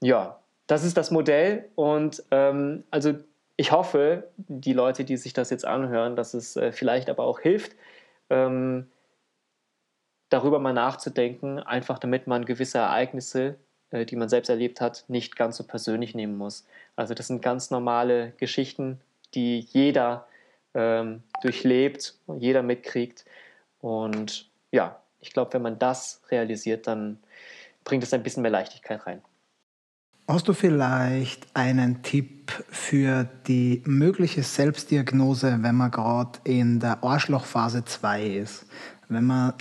Ja, 0.00 0.38
das 0.66 0.84
ist 0.84 0.96
das 0.96 1.10
Modell 1.10 1.68
und 1.74 2.22
ähm, 2.30 2.84
also 2.90 3.14
ich 3.56 3.70
hoffe, 3.72 4.30
die 4.36 4.72
Leute, 4.72 5.04
die 5.04 5.16
sich 5.16 5.32
das 5.32 5.50
jetzt 5.50 5.64
anhören, 5.64 6.16
dass 6.16 6.34
es 6.34 6.56
äh, 6.56 6.72
vielleicht 6.72 7.08
aber 7.08 7.24
auch 7.24 7.40
hilft, 7.40 7.76
ähm, 8.30 8.90
darüber 10.28 10.58
mal 10.58 10.72
nachzudenken, 10.72 11.60
einfach 11.60 11.98
damit 11.98 12.26
man 12.26 12.44
gewisse 12.44 12.78
Ereignisse, 12.78 13.56
äh, 13.90 14.04
die 14.04 14.16
man 14.16 14.28
selbst 14.28 14.48
erlebt 14.48 14.80
hat, 14.80 15.04
nicht 15.08 15.36
ganz 15.36 15.56
so 15.56 15.64
persönlich 15.64 16.14
nehmen 16.14 16.36
muss. 16.36 16.66
Also 16.96 17.14
das 17.14 17.28
sind 17.28 17.42
ganz 17.42 17.70
normale 17.70 18.32
Geschichten, 18.38 19.00
die 19.34 19.60
jeder 19.60 20.26
ähm, 20.74 21.22
durchlebt, 21.42 22.14
jeder 22.38 22.62
mitkriegt. 22.62 23.24
Und 23.80 24.50
ja, 24.72 25.00
ich 25.20 25.32
glaube, 25.32 25.52
wenn 25.52 25.62
man 25.62 25.78
das 25.78 26.22
realisiert, 26.30 26.86
dann 26.86 27.18
bringt 27.84 28.02
es 28.02 28.12
ein 28.12 28.22
bisschen 28.22 28.42
mehr 28.42 28.50
Leichtigkeit 28.50 29.06
rein. 29.06 29.22
Hast 30.26 30.48
du 30.48 30.54
vielleicht 30.54 31.46
einen 31.52 32.02
Tipp 32.02 32.50
für 32.70 33.28
die 33.46 33.82
mögliche 33.84 34.42
Selbstdiagnose, 34.42 35.58
wenn 35.60 35.74
man 35.74 35.90
gerade 35.90 36.38
in 36.44 36.80
der 36.80 37.04
Arschlochphase 37.04 37.84
2 37.84 38.24
ist? 38.24 38.64
Wenn 39.10 39.26
man 39.26 39.52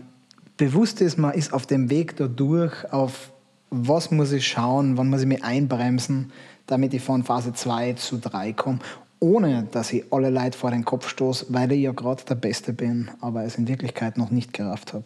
bewusst 0.55 1.01
ist, 1.01 1.17
man 1.17 1.33
ist 1.33 1.53
auf 1.53 1.65
dem 1.65 1.89
Weg 1.89 2.15
dadurch, 2.15 2.93
auf 2.93 3.33
was 3.71 4.09
muss 4.09 4.31
ich 4.31 4.47
schauen, 4.47 4.97
wann 4.97 5.09
muss 5.09 5.21
ich 5.21 5.27
mich 5.27 5.43
einbremsen, 5.43 6.31
damit 6.65 6.93
ich 6.93 7.01
von 7.01 7.23
Phase 7.23 7.51
2 7.51 7.93
zu 7.93 8.19
3 8.19 8.53
komme, 8.53 8.79
ohne 9.19 9.67
dass 9.69 9.91
ich 9.91 10.13
alle 10.13 10.29
Leute 10.29 10.57
vor 10.57 10.71
den 10.71 10.85
Kopf 10.85 11.09
stoße, 11.09 11.47
weil 11.49 11.73
ich 11.73 11.81
ja 11.81 11.91
gerade 11.91 12.23
der 12.23 12.35
Beste 12.35 12.71
bin, 12.71 13.11
aber 13.19 13.43
es 13.43 13.57
in 13.57 13.67
Wirklichkeit 13.67 14.17
noch 14.17 14.31
nicht 14.31 14.53
gerafft 14.53 14.93
habe. 14.93 15.03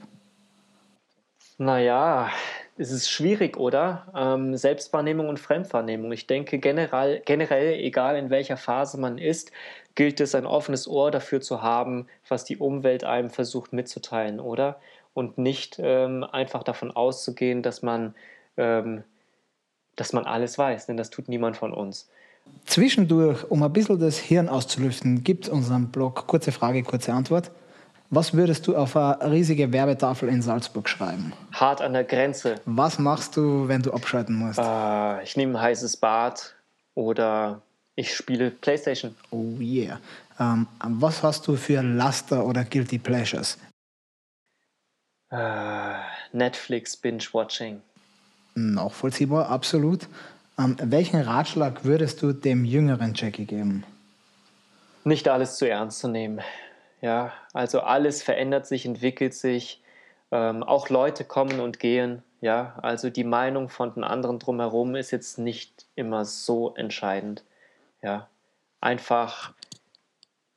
Naja, 1.57 2.29
es 2.77 2.91
ist 2.91 3.09
schwierig, 3.09 3.57
oder? 3.57 4.07
Ähm, 4.15 4.55
Selbstwahrnehmung 4.55 5.29
und 5.29 5.39
Fremdwahrnehmung. 5.39 6.11
Ich 6.11 6.27
denke 6.27 6.59
generell, 6.59 7.21
generell, 7.25 7.73
egal 7.79 8.15
in 8.17 8.29
welcher 8.29 8.57
Phase 8.57 8.99
man 8.99 9.17
ist, 9.17 9.51
gilt 9.95 10.19
es, 10.21 10.35
ein 10.35 10.45
offenes 10.45 10.87
Ohr 10.87 11.11
dafür 11.11 11.41
zu 11.41 11.61
haben, 11.61 12.07
was 12.27 12.45
die 12.45 12.57
Umwelt 12.57 13.03
einem 13.03 13.29
versucht 13.29 13.73
mitzuteilen, 13.73 14.39
oder? 14.39 14.79
Und 15.13 15.37
nicht 15.37 15.77
ähm, 15.79 16.23
einfach 16.23 16.63
davon 16.63 16.91
auszugehen, 16.91 17.63
dass 17.63 17.81
man, 17.81 18.13
ähm, 18.57 19.03
dass 19.95 20.13
man 20.13 20.25
alles 20.25 20.57
weiß, 20.57 20.85
denn 20.85 20.97
das 20.97 21.09
tut 21.09 21.27
niemand 21.27 21.57
von 21.57 21.73
uns. 21.73 22.07
Zwischendurch, 22.65 23.49
um 23.49 23.63
ein 23.63 23.73
bisschen 23.73 23.99
das 23.99 24.19
Hirn 24.19 24.49
auszulüften, 24.49 25.23
gibt 25.23 25.45
es 25.45 25.49
unseren 25.49 25.89
Blog 25.89 26.27
Kurze 26.27 26.51
Frage, 26.51 26.83
kurze 26.83 27.13
Antwort. 27.13 27.51
Was 28.09 28.33
würdest 28.33 28.65
du 28.67 28.75
auf 28.75 28.95
eine 28.95 29.31
riesige 29.31 29.73
Werbetafel 29.73 30.29
in 30.29 30.41
Salzburg 30.41 30.87
schreiben? 30.87 31.33
Hart 31.51 31.81
an 31.81 31.93
der 31.93 32.05
Grenze. 32.05 32.55
Was 32.65 32.99
machst 32.99 33.35
du, 33.35 33.67
wenn 33.67 33.81
du 33.81 33.91
abschalten 33.91 34.35
musst? 34.35 34.59
Uh, 34.59 35.19
ich 35.23 35.35
nehme 35.35 35.57
ein 35.57 35.61
heißes 35.61 35.97
Bad 35.97 36.55
oder 36.95 37.61
ich 37.95 38.15
spiele 38.15 38.51
Playstation. 38.51 39.15
Oh 39.31 39.57
yeah. 39.59 39.99
Ähm, 40.39 40.67
was 40.83 41.21
hast 41.21 41.47
du 41.47 41.57
für 41.57 41.81
Laster 41.81 42.45
oder 42.45 42.63
Guilty 42.63 42.97
Pleasures? 42.97 43.57
Uh, 45.29 45.95
Netflix 46.31 46.95
Binge-Watching. 46.95 47.81
Nachvollziehbar, 48.55 49.49
absolut. 49.49 50.07
Ähm, 50.57 50.77
welchen 50.81 51.19
Ratschlag 51.19 51.83
würdest 51.83 52.21
du 52.21 52.31
dem 52.31 52.63
jüngeren 52.63 53.13
Jackie 53.13 53.45
geben? 53.45 53.83
Nicht 55.03 55.27
alles 55.27 55.57
zu 55.57 55.69
ernst 55.69 55.99
zu 55.99 56.07
nehmen. 56.07 56.39
Ja, 57.01 57.33
also 57.53 57.81
alles 57.81 58.23
verändert 58.23 58.65
sich, 58.65 58.85
entwickelt 58.85 59.33
sich. 59.33 59.81
Ähm, 60.31 60.63
auch 60.63 60.89
Leute 60.89 61.23
kommen 61.23 61.59
und 61.59 61.79
gehen. 61.79 62.23
Ja, 62.41 62.77
also 62.81 63.09
die 63.09 63.23
Meinung 63.23 63.69
von 63.69 63.93
den 63.93 64.03
anderen 64.03 64.39
drumherum 64.39 64.95
ist 64.95 65.11
jetzt 65.11 65.39
nicht 65.39 65.85
immer 65.95 66.25
so 66.25 66.75
entscheidend. 66.75 67.43
Ja, 68.01 68.27
einfach 68.81 69.53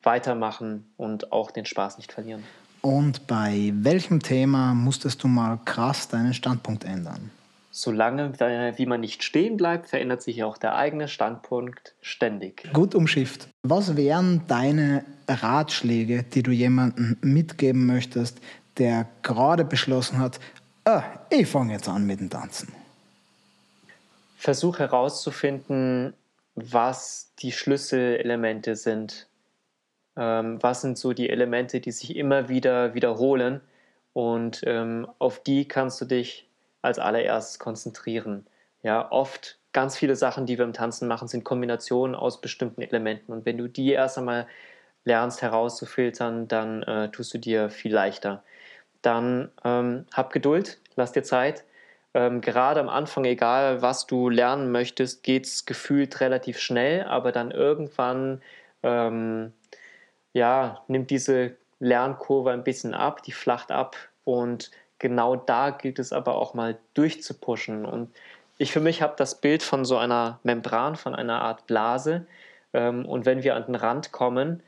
weitermachen 0.02 0.92
und 0.96 1.32
auch 1.32 1.50
den 1.50 1.66
Spaß 1.66 1.98
nicht 1.98 2.12
verlieren. 2.12 2.44
Und 2.82 3.26
bei 3.26 3.72
welchem 3.74 4.20
Thema 4.20 4.74
musstest 4.74 5.22
du 5.22 5.28
mal 5.28 5.58
krass 5.64 6.08
deinen 6.08 6.32
Standpunkt 6.32 6.84
ändern? 6.84 7.30
Solange 7.70 8.32
wie 8.76 8.86
man 8.86 9.00
nicht 9.00 9.22
stehen 9.22 9.56
bleibt, 9.56 9.88
verändert 9.88 10.22
sich 10.22 10.42
auch 10.42 10.58
der 10.58 10.74
eigene 10.76 11.08
Standpunkt 11.08 11.94
ständig. 12.00 12.68
Gut 12.72 12.94
umschifft. 12.94 13.48
Was 13.62 13.96
wären 13.96 14.42
deine 14.48 15.04
Ratschläge, 15.28 16.24
die 16.24 16.42
du 16.42 16.50
jemandem 16.50 17.16
mitgeben 17.20 17.86
möchtest, 17.86 18.40
der 18.78 19.06
gerade 19.22 19.64
beschlossen 19.64 20.18
hat, 20.18 20.40
ah, 20.84 21.02
ich 21.30 21.46
fange 21.46 21.74
jetzt 21.74 21.88
an 21.88 22.06
mit 22.06 22.20
dem 22.20 22.30
Tanzen? 22.30 22.72
Versuch 24.36 24.78
herauszufinden, 24.78 26.14
was 26.54 27.32
die 27.38 27.52
Schlüsselelemente 27.52 28.74
sind. 28.74 29.28
Ähm, 30.16 30.58
was 30.60 30.80
sind 30.80 30.98
so 30.98 31.12
die 31.12 31.30
Elemente, 31.30 31.80
die 31.80 31.92
sich 31.92 32.16
immer 32.16 32.48
wieder 32.48 32.94
wiederholen 32.94 33.60
und 34.12 34.62
ähm, 34.66 35.06
auf 35.18 35.42
die 35.42 35.68
kannst 35.68 36.00
du 36.00 36.04
dich 36.04 36.49
als 36.82 36.98
allererstes 36.98 37.58
konzentrieren. 37.58 38.46
Ja, 38.82 39.10
oft 39.10 39.58
ganz 39.72 39.96
viele 39.96 40.16
Sachen, 40.16 40.46
die 40.46 40.58
wir 40.58 40.64
im 40.64 40.72
Tanzen 40.72 41.06
machen, 41.08 41.28
sind 41.28 41.44
Kombinationen 41.44 42.14
aus 42.14 42.40
bestimmten 42.40 42.82
Elementen. 42.82 43.32
Und 43.32 43.44
wenn 43.46 43.58
du 43.58 43.68
die 43.68 43.92
erst 43.92 44.18
einmal 44.18 44.46
lernst 45.04 45.42
herauszufiltern, 45.42 46.48
dann 46.48 46.82
äh, 46.82 47.10
tust 47.10 47.32
du 47.34 47.38
dir 47.38 47.70
viel 47.70 47.92
leichter. 47.92 48.42
Dann 49.02 49.50
ähm, 49.64 50.06
hab 50.12 50.32
Geduld, 50.32 50.78
lass 50.96 51.12
dir 51.12 51.22
Zeit. 51.22 51.64
Ähm, 52.12 52.40
gerade 52.40 52.80
am 52.80 52.88
Anfang, 52.88 53.24
egal 53.24 53.82
was 53.82 54.06
du 54.06 54.28
lernen 54.28 54.72
möchtest, 54.72 55.22
geht 55.22 55.46
es 55.46 55.64
gefühlt 55.64 56.20
relativ 56.20 56.58
schnell, 56.58 57.04
aber 57.04 57.32
dann 57.32 57.50
irgendwann 57.50 58.42
ähm, 58.82 59.52
ja, 60.32 60.82
nimmt 60.88 61.10
diese 61.10 61.56
Lernkurve 61.78 62.50
ein 62.50 62.64
bisschen 62.64 62.94
ab, 62.94 63.22
die 63.22 63.32
flacht 63.32 63.70
ab 63.70 63.96
und 64.24 64.70
genau 65.00 65.34
da 65.34 65.70
gilt 65.70 65.98
es 65.98 66.12
aber 66.12 66.36
auch 66.36 66.54
mal 66.54 66.78
durchzupushen. 66.94 67.84
Und 67.84 68.10
ich 68.58 68.70
für 68.70 68.80
mich 68.80 69.02
habe 69.02 69.14
das 69.16 69.40
Bild 69.40 69.64
von 69.64 69.84
so 69.84 69.96
einer 69.96 70.38
Membran, 70.44 70.94
von 70.94 71.16
einer 71.16 71.42
Art 71.42 71.66
Blase. 71.66 72.26
Ähm, 72.72 73.04
und 73.04 73.26
wenn 73.26 73.42
wir 73.42 73.56
an 73.56 73.66
den 73.66 73.74
Rand 73.74 74.12
kommen, 74.12 74.62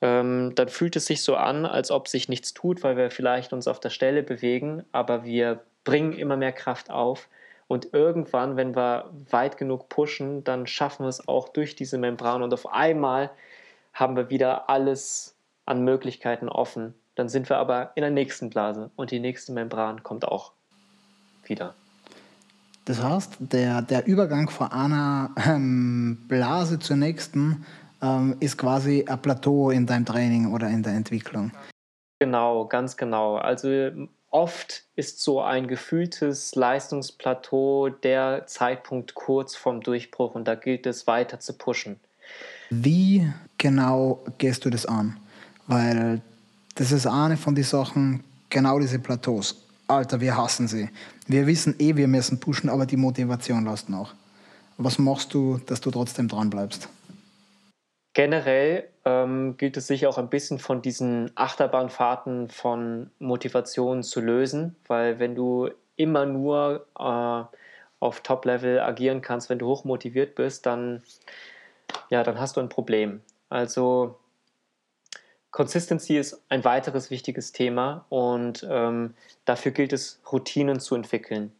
ähm, 0.00 0.54
dann 0.54 0.68
fühlt 0.68 0.96
es 0.96 1.06
sich 1.06 1.22
so 1.22 1.36
an, 1.36 1.66
als 1.66 1.90
ob 1.90 2.08
sich 2.08 2.28
nichts 2.28 2.54
tut, 2.54 2.82
weil 2.82 2.96
wir 2.96 3.10
vielleicht 3.10 3.52
uns 3.52 3.68
auf 3.68 3.80
der 3.80 3.90
Stelle 3.90 4.22
bewegen, 4.22 4.84
aber 4.92 5.24
wir 5.24 5.60
bringen 5.84 6.12
immer 6.12 6.36
mehr 6.36 6.52
Kraft 6.52 6.90
auf. 6.90 7.28
Und 7.68 7.92
irgendwann, 7.92 8.56
wenn 8.56 8.76
wir 8.76 9.10
weit 9.30 9.56
genug 9.56 9.88
pushen, 9.88 10.44
dann 10.44 10.66
schaffen 10.66 11.04
wir 11.04 11.08
es 11.08 11.26
auch 11.26 11.48
durch 11.48 11.76
diese 11.76 11.98
Membran 11.98 12.42
und 12.42 12.52
auf 12.52 12.72
einmal 12.72 13.30
haben 13.94 14.16
wir 14.16 14.30
wieder 14.30 14.68
alles 14.68 15.36
an 15.66 15.84
Möglichkeiten 15.84 16.48
offen. 16.48 16.94
Dann 17.14 17.28
sind 17.28 17.48
wir 17.48 17.58
aber 17.58 17.92
in 17.94 18.02
der 18.02 18.10
nächsten 18.10 18.50
Blase 18.50 18.90
und 18.96 19.10
die 19.10 19.20
nächste 19.20 19.52
Membran 19.52 20.02
kommt 20.02 20.26
auch 20.26 20.52
wieder. 21.44 21.74
Das 22.84 23.02
heißt, 23.02 23.36
der, 23.38 23.82
der 23.82 24.06
Übergang 24.06 24.50
von 24.50 24.72
einer 24.72 25.30
ähm, 25.46 26.18
Blase 26.26 26.78
zur 26.78 26.96
nächsten 26.96 27.64
ähm, 28.00 28.36
ist 28.40 28.58
quasi 28.58 29.04
ein 29.06 29.22
Plateau 29.22 29.70
in 29.70 29.86
deinem 29.86 30.04
Training 30.04 30.52
oder 30.52 30.68
in 30.68 30.82
der 30.82 30.94
Entwicklung. 30.94 31.52
Genau, 32.18 32.66
ganz 32.66 32.96
genau. 32.96 33.36
Also 33.36 33.90
oft 34.30 34.84
ist 34.96 35.20
so 35.20 35.40
ein 35.40 35.68
gefühltes 35.68 36.54
Leistungsplateau 36.54 37.90
der 37.90 38.46
Zeitpunkt 38.46 39.14
kurz 39.14 39.54
vorm 39.54 39.80
Durchbruch 39.80 40.34
und 40.34 40.48
da 40.48 40.54
gilt 40.54 40.86
es 40.86 41.06
weiter 41.06 41.38
zu 41.38 41.52
pushen. 41.52 42.00
Wie 42.70 43.30
genau 43.58 44.24
gehst 44.38 44.64
du 44.64 44.70
das 44.70 44.86
an? 44.86 45.18
Weil 45.66 46.22
das 46.74 46.92
ist 46.92 47.06
eine 47.06 47.36
von 47.36 47.54
den 47.54 47.64
Sachen, 47.64 48.24
genau 48.48 48.78
diese 48.78 48.98
Plateaus. 48.98 49.66
Alter, 49.88 50.20
wir 50.20 50.36
hassen 50.36 50.68
sie. 50.68 50.88
Wir 51.26 51.46
wissen 51.46 51.74
eh, 51.78 51.96
wir 51.96 52.08
müssen 52.08 52.40
pushen, 52.40 52.70
aber 52.70 52.86
die 52.86 52.96
Motivation 52.96 53.64
lässt 53.64 53.88
nach. 53.88 54.14
Was 54.78 54.98
machst 54.98 55.34
du, 55.34 55.58
dass 55.66 55.80
du 55.80 55.90
trotzdem 55.90 56.28
dran 56.28 56.50
bleibst? 56.50 56.88
Generell 58.14 58.88
ähm, 59.04 59.56
gilt 59.56 59.76
es 59.76 59.86
sich 59.86 60.06
auch 60.06 60.18
ein 60.18 60.28
bisschen 60.28 60.58
von 60.58 60.82
diesen 60.82 61.30
Achterbahnfahrten 61.34 62.50
von 62.50 63.10
Motivation 63.18 64.02
zu 64.02 64.20
lösen, 64.20 64.76
weil 64.86 65.18
wenn 65.18 65.34
du 65.34 65.70
immer 65.96 66.26
nur 66.26 66.86
äh, 66.98 67.56
auf 68.00 68.20
Top-Level 68.20 68.80
agieren 68.80 69.22
kannst, 69.22 69.48
wenn 69.48 69.58
du 69.58 69.66
hoch 69.66 69.84
motiviert 69.84 70.34
bist, 70.34 70.66
dann, 70.66 71.02
ja, 72.10 72.22
dann 72.22 72.38
hast 72.38 72.56
du 72.56 72.60
ein 72.60 72.68
Problem. 72.68 73.20
Also 73.48 74.18
Consistency 75.52 76.16
ist 76.16 76.42
ein 76.48 76.64
weiteres 76.64 77.10
wichtiges 77.10 77.52
Thema 77.52 78.06
und 78.08 78.66
ähm, 78.68 79.14
dafür 79.44 79.70
gilt 79.72 79.92
es, 79.92 80.20
Routinen 80.32 80.80
zu 80.80 80.94
entwickeln. 80.94 81.52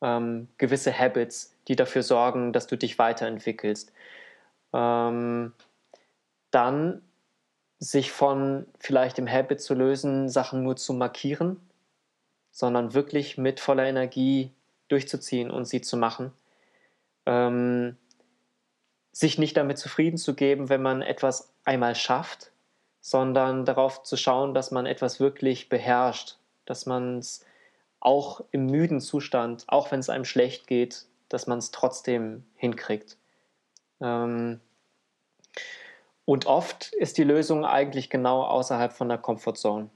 Ähm, 0.00 0.48
gewisse 0.56 0.98
Habits, 0.98 1.54
die 1.68 1.76
dafür 1.76 2.02
sorgen, 2.02 2.54
dass 2.54 2.66
du 2.66 2.76
dich 2.76 2.98
weiterentwickelst. 2.98 3.92
Ähm, 4.72 5.52
dann 6.50 7.02
sich 7.78 8.10
von 8.10 8.66
vielleicht 8.80 9.18
dem 9.18 9.30
Habit 9.30 9.60
zu 9.60 9.74
lösen, 9.74 10.30
Sachen 10.30 10.62
nur 10.62 10.76
zu 10.76 10.94
markieren, 10.94 11.60
sondern 12.50 12.94
wirklich 12.94 13.36
mit 13.36 13.60
voller 13.60 13.84
Energie 13.84 14.50
durchzuziehen 14.88 15.50
und 15.50 15.66
sie 15.66 15.82
zu 15.82 15.98
machen. 15.98 16.32
Ähm, 17.26 17.98
sich 19.12 19.36
nicht 19.36 19.58
damit 19.58 19.76
zufrieden 19.76 20.16
zu 20.16 20.34
geben, 20.34 20.70
wenn 20.70 20.80
man 20.80 21.02
etwas 21.02 21.52
einmal 21.64 21.94
schafft, 21.94 22.50
sondern 23.06 23.64
darauf 23.64 24.02
zu 24.02 24.16
schauen, 24.16 24.52
dass 24.52 24.72
man 24.72 24.84
etwas 24.84 25.20
wirklich 25.20 25.68
beherrscht, 25.68 26.38
dass 26.64 26.86
man 26.86 27.18
es 27.18 27.46
auch 28.00 28.40
im 28.50 28.66
müden 28.66 29.00
Zustand, 29.00 29.62
auch 29.68 29.92
wenn 29.92 30.00
es 30.00 30.10
einem 30.10 30.24
schlecht 30.24 30.66
geht, 30.66 31.04
dass 31.28 31.46
man 31.46 31.58
es 31.58 31.70
trotzdem 31.70 32.44
hinkriegt. 32.56 33.16
Ähm, 34.00 34.58
und 36.24 36.46
oft 36.46 36.92
ist 36.94 37.16
die 37.16 37.22
Lösung 37.22 37.64
eigentlich 37.64 38.10
genau 38.10 38.42
außerhalb 38.42 38.92
von 38.92 39.08
der 39.08 39.18
Comfortzone. 39.18 39.88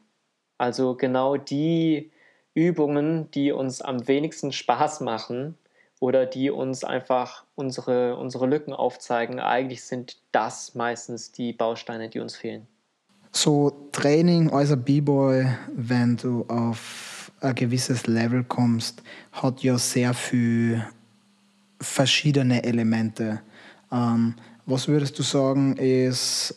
Also 0.57 0.95
genau 0.95 1.37
die 1.37 2.13
Übungen, 2.55 3.29
die 3.33 3.51
uns 3.51 3.83
am 3.83 4.07
wenigsten 4.07 4.53
Spaß 4.53 5.01
machen 5.01 5.59
oder 5.99 6.27
die 6.27 6.53
uns 6.53 6.85
einfach 6.85 7.45
unsere, 7.57 8.15
unsere 8.15 8.47
Lücken 8.47 8.73
aufzeigen, 8.73 9.41
eigentlich 9.41 9.83
sind 9.83 10.19
das 10.31 10.77
meistens 10.77 11.33
die 11.33 11.53
Bausteine, 11.53 12.09
die 12.09 12.21
uns 12.21 12.37
fehlen. 12.37 12.69
So 13.33 13.89
Training 13.93 14.51
als 14.51 14.75
B-Boy, 14.77 15.47
wenn 15.75 16.17
du 16.17 16.45
auf 16.49 17.31
ein 17.41 17.55
gewisses 17.55 18.07
Level 18.07 18.45
kommst, 18.45 19.03
hat 19.33 19.63
ja 19.63 19.79
sehr 19.79 20.15
viele 20.15 20.87
verschiedene 21.81 22.65
Elemente. 22.65 23.41
Ähm, 23.93 24.35
was 24.67 24.89
würdest 24.89 25.19
du 25.19 25.23
sagen, 25.23 25.77
ist 25.77 26.55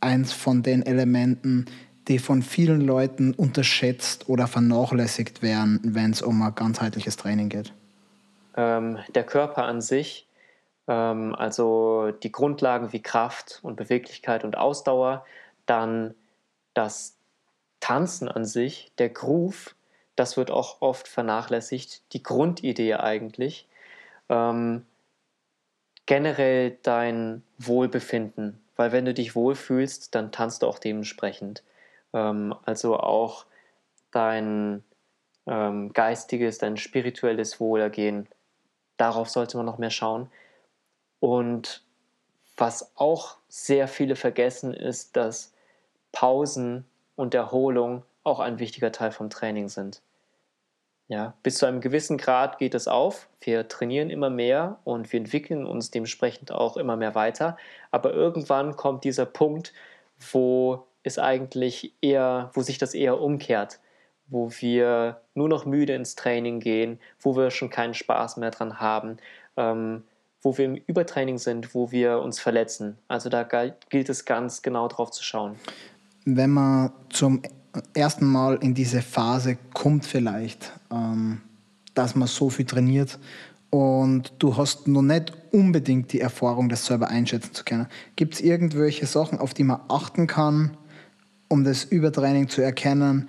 eins 0.00 0.32
von 0.32 0.62
den 0.62 0.84
Elementen, 0.84 1.66
die 2.08 2.18
von 2.18 2.42
vielen 2.42 2.80
Leuten 2.82 3.32
unterschätzt 3.32 4.28
oder 4.28 4.46
vernachlässigt 4.46 5.42
werden, 5.42 5.80
wenn 5.82 6.10
es 6.10 6.20
um 6.20 6.42
ein 6.42 6.54
ganzheitliches 6.54 7.16
Training 7.16 7.48
geht? 7.48 7.72
Ähm, 8.56 8.98
der 9.14 9.24
Körper 9.24 9.64
an 9.64 9.80
sich, 9.80 10.28
ähm, 10.86 11.34
also 11.34 12.12
die 12.22 12.30
Grundlagen 12.30 12.92
wie 12.92 13.00
Kraft 13.00 13.60
und 13.62 13.76
Beweglichkeit 13.76 14.44
und 14.44 14.56
Ausdauer, 14.56 15.24
dann 15.66 16.14
das 16.74 17.16
Tanzen 17.80 18.28
an 18.28 18.44
sich, 18.44 18.92
der 18.98 19.10
Groove, 19.10 19.74
das 20.16 20.36
wird 20.36 20.50
auch 20.50 20.80
oft 20.80 21.08
vernachlässigt, 21.08 22.02
die 22.12 22.22
Grundidee 22.22 22.94
eigentlich. 22.94 23.68
Ähm, 24.28 24.86
generell 26.06 26.78
dein 26.82 27.42
Wohlbefinden, 27.58 28.62
weil 28.76 28.92
wenn 28.92 29.04
du 29.04 29.14
dich 29.14 29.34
wohlfühlst, 29.34 30.14
dann 30.14 30.32
tanzt 30.32 30.62
du 30.62 30.66
auch 30.66 30.78
dementsprechend. 30.78 31.62
Ähm, 32.12 32.54
also 32.64 32.98
auch 32.98 33.46
dein 34.12 34.84
ähm, 35.46 35.92
geistiges, 35.92 36.58
dein 36.58 36.76
spirituelles 36.76 37.60
Wohlergehen, 37.60 38.28
darauf 38.96 39.28
sollte 39.28 39.56
man 39.56 39.66
noch 39.66 39.78
mehr 39.78 39.90
schauen. 39.90 40.30
Und 41.20 41.82
was 42.56 42.92
auch 42.96 43.38
sehr 43.48 43.88
viele 43.88 44.16
vergessen, 44.16 44.74
ist, 44.74 45.16
dass 45.16 45.53
Pausen 46.14 46.86
und 47.16 47.34
Erholung 47.34 48.04
auch 48.22 48.40
ein 48.40 48.58
wichtiger 48.58 48.92
Teil 48.92 49.10
vom 49.10 49.28
Training 49.28 49.68
sind. 49.68 50.00
Ja, 51.08 51.34
bis 51.42 51.58
zu 51.58 51.66
einem 51.66 51.82
gewissen 51.82 52.16
Grad 52.16 52.56
geht 52.56 52.74
es 52.74 52.88
auf. 52.88 53.28
Wir 53.42 53.68
trainieren 53.68 54.08
immer 54.08 54.30
mehr 54.30 54.78
und 54.84 55.12
wir 55.12 55.20
entwickeln 55.20 55.66
uns 55.66 55.90
dementsprechend 55.90 56.50
auch 56.50 56.78
immer 56.78 56.96
mehr 56.96 57.14
weiter. 57.14 57.58
Aber 57.90 58.14
irgendwann 58.14 58.76
kommt 58.76 59.04
dieser 59.04 59.26
Punkt, 59.26 59.74
wo 60.32 60.86
es 61.02 61.18
eigentlich 61.18 61.92
eher, 62.00 62.50
wo 62.54 62.62
sich 62.62 62.78
das 62.78 62.94
eher 62.94 63.20
umkehrt, 63.20 63.80
wo 64.28 64.50
wir 64.60 65.20
nur 65.34 65.50
noch 65.50 65.66
müde 65.66 65.94
ins 65.94 66.14
Training 66.14 66.60
gehen, 66.60 66.98
wo 67.20 67.36
wir 67.36 67.50
schon 67.50 67.68
keinen 67.68 67.92
Spaß 67.92 68.38
mehr 68.38 68.50
dran 68.50 68.80
haben, 68.80 69.18
ähm, 69.58 70.04
wo 70.40 70.56
wir 70.56 70.64
im 70.64 70.76
Übertraining 70.76 71.36
sind, 71.36 71.74
wo 71.74 71.90
wir 71.90 72.20
uns 72.20 72.40
verletzen. 72.40 72.98
Also 73.08 73.28
da 73.28 73.42
gilt 73.42 74.08
es 74.08 74.24
ganz 74.24 74.62
genau 74.62 74.88
drauf 74.88 75.10
zu 75.10 75.22
schauen. 75.22 75.56
Wenn 76.24 76.50
man 76.50 76.92
zum 77.10 77.42
ersten 77.92 78.26
Mal 78.26 78.56
in 78.56 78.74
diese 78.74 79.02
Phase 79.02 79.56
kommt 79.72 80.06
vielleicht, 80.06 80.72
ähm, 80.90 81.40
dass 81.94 82.14
man 82.14 82.28
so 82.28 82.50
viel 82.50 82.64
trainiert 82.64 83.18
und 83.70 84.32
du 84.38 84.56
hast 84.56 84.86
noch 84.86 85.02
nicht 85.02 85.32
unbedingt 85.50 86.12
die 86.12 86.20
Erfahrung, 86.20 86.68
das 86.68 86.86
selber 86.86 87.08
einschätzen 87.08 87.54
zu 87.54 87.64
können. 87.64 87.86
Gibt 88.16 88.34
es 88.34 88.40
irgendwelche 88.40 89.06
Sachen, 89.06 89.38
auf 89.38 89.54
die 89.54 89.64
man 89.64 89.80
achten 89.88 90.26
kann, 90.26 90.76
um 91.48 91.64
das 91.64 91.84
Übertraining 91.84 92.48
zu 92.48 92.62
erkennen, 92.62 93.28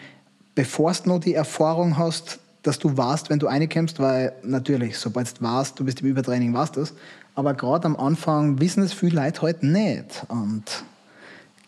bevor 0.53 0.93
du 0.93 1.09
noch 1.09 1.19
die 1.19 1.33
Erfahrung 1.33 1.97
hast, 1.97 2.39
dass 2.63 2.79
du 2.79 2.97
warst, 2.97 3.29
wenn 3.29 3.39
du 3.39 3.47
reinkommst, 3.47 3.99
weil 3.99 4.33
natürlich, 4.43 4.97
sobald 4.97 5.39
du 5.39 5.43
warst, 5.43 5.79
du 5.79 5.85
bist 5.85 6.01
im 6.01 6.07
Übertraining, 6.07 6.53
warst 6.53 6.77
das. 6.77 6.93
Aber 7.35 7.53
gerade 7.53 7.85
am 7.85 7.95
Anfang 7.95 8.59
wissen 8.59 8.81
es 8.81 8.93
viele 8.93 9.21
Leute 9.21 9.41
heute 9.41 9.61
halt 9.61 9.63
nicht. 9.63 10.25
Und 10.29 10.63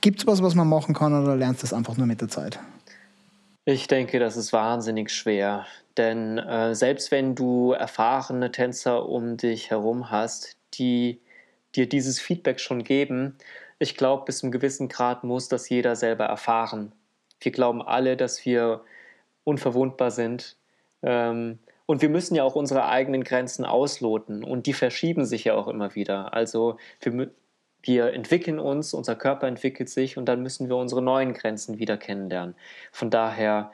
Gibt 0.02 0.20
es 0.20 0.28
was, 0.28 0.42
was 0.42 0.56
man 0.56 0.68
machen 0.68 0.94
kann 0.94 1.14
oder 1.20 1.36
lernst 1.36 1.62
du 1.62 1.66
das 1.66 1.74
einfach 1.74 1.98
nur 1.98 2.08
mit 2.08 2.22
der 2.22 2.30
Zeit? 2.30 2.60
Ich 3.66 3.88
denke, 3.88 4.20
das 4.20 4.38
ist 4.38 4.54
wahnsinnig 4.54 5.12
schwer. 5.12 5.66
Denn 5.98 6.38
äh, 6.38 6.76
selbst 6.76 7.12
wenn 7.12 7.36
du 7.36 7.72
erfahrene 7.72 8.52
Tänzer 8.52 9.10
um 9.10 9.36
dich 9.36 9.72
herum 9.72 10.12
hast, 10.12 10.56
die 10.76 11.20
dir 11.76 11.90
dieses 11.90 12.20
Feedback 12.20 12.60
schon 12.60 12.84
geben, 12.84 13.36
ich 13.80 13.98
glaube, 13.98 14.26
bis 14.26 14.40
zu 14.40 14.46
einem 14.46 14.52
gewissen 14.52 14.88
Grad 14.88 15.24
muss 15.24 15.50
das 15.50 15.70
jeder 15.70 15.96
selber 15.96 16.26
erfahren. 16.26 16.94
Wir 17.40 17.52
glauben 17.52 17.82
alle, 17.82 18.18
dass 18.18 18.46
wir 18.46 18.82
unverwundbar 19.44 20.12
sind. 20.12 20.56
Ähm, 21.04 21.60
und 21.86 22.02
wir 22.02 22.10
müssen 22.10 22.36
ja 22.36 22.44
auch 22.44 22.56
unsere 22.56 22.88
eigenen 22.88 23.24
Grenzen 23.24 23.66
ausloten. 23.66 24.44
Und 24.44 24.66
die 24.66 24.74
verschieben 24.74 25.26
sich 25.26 25.46
ja 25.46 25.56
auch 25.56 25.68
immer 25.68 25.96
wieder. 25.96 26.34
Also 26.34 26.78
wir, 27.02 27.32
wir 27.88 28.14
entwickeln 28.14 28.60
uns, 28.60 28.94
unser 28.94 29.16
Körper 29.16 29.48
entwickelt 29.48 29.90
sich 29.90 30.18
und 30.18 30.26
dann 30.26 30.44
müssen 30.44 30.70
wir 30.70 30.76
unsere 30.76 31.02
neuen 31.02 31.34
Grenzen 31.34 31.80
wieder 31.80 31.98
kennenlernen. 31.98 32.56
Von 32.92 33.10
daher 33.10 33.72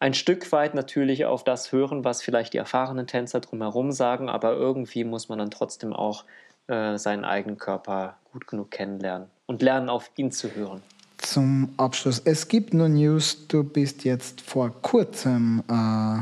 ein 0.00 0.14
Stück 0.14 0.50
weit 0.50 0.74
natürlich 0.74 1.26
auf 1.26 1.44
das 1.44 1.70
hören, 1.70 2.04
was 2.04 2.22
vielleicht 2.22 2.54
die 2.54 2.58
erfahrenen 2.58 3.06
Tänzer 3.06 3.40
drumherum 3.40 3.92
sagen, 3.92 4.28
aber 4.28 4.52
irgendwie 4.54 5.04
muss 5.04 5.28
man 5.28 5.38
dann 5.38 5.50
trotzdem 5.50 5.92
auch 5.92 6.24
äh, 6.66 6.98
seinen 6.98 7.24
eigenen 7.24 7.56
Körper 7.56 8.16
gut 8.32 8.48
genug 8.48 8.70
kennenlernen 8.72 9.28
und 9.46 9.62
lernen, 9.62 9.88
auf 9.88 10.10
ihn 10.16 10.32
zu 10.32 10.54
hören. 10.54 10.82
Zum 11.18 11.72
Abschluss, 11.76 12.20
es 12.24 12.48
gibt 12.48 12.74
nur 12.74 12.88
News, 12.88 13.46
du 13.46 13.62
bist 13.62 14.04
jetzt 14.04 14.40
vor 14.40 14.70
kurzem 14.82 15.62
äh, 15.68 16.18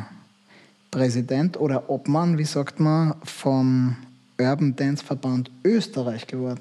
Präsident 0.91 1.59
oder 1.59 1.89
Obmann, 1.89 2.37
wie 2.37 2.45
sagt 2.45 2.81
man, 2.81 3.15
vom 3.25 3.97
Urban 4.39 4.77
Dance 4.77 5.03
Verband 5.03 5.51
Österreich 5.65 6.27
geworden. 6.27 6.61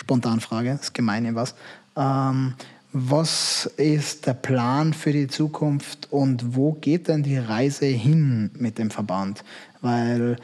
Spontanfrage, 0.00 0.78
ist 0.80 0.94
gemein 0.94 1.34
was. 1.34 1.54
Ähm, 1.96 2.54
was 2.92 3.66
ist 3.76 4.26
der 4.26 4.34
Plan 4.34 4.92
für 4.94 5.12
die 5.12 5.28
Zukunft 5.28 6.08
und 6.10 6.56
wo 6.56 6.72
geht 6.72 7.06
denn 7.06 7.22
die 7.22 7.38
Reise 7.38 7.86
hin 7.86 8.50
mit 8.54 8.78
dem 8.78 8.90
Verband? 8.90 9.44
Weil 9.80 10.36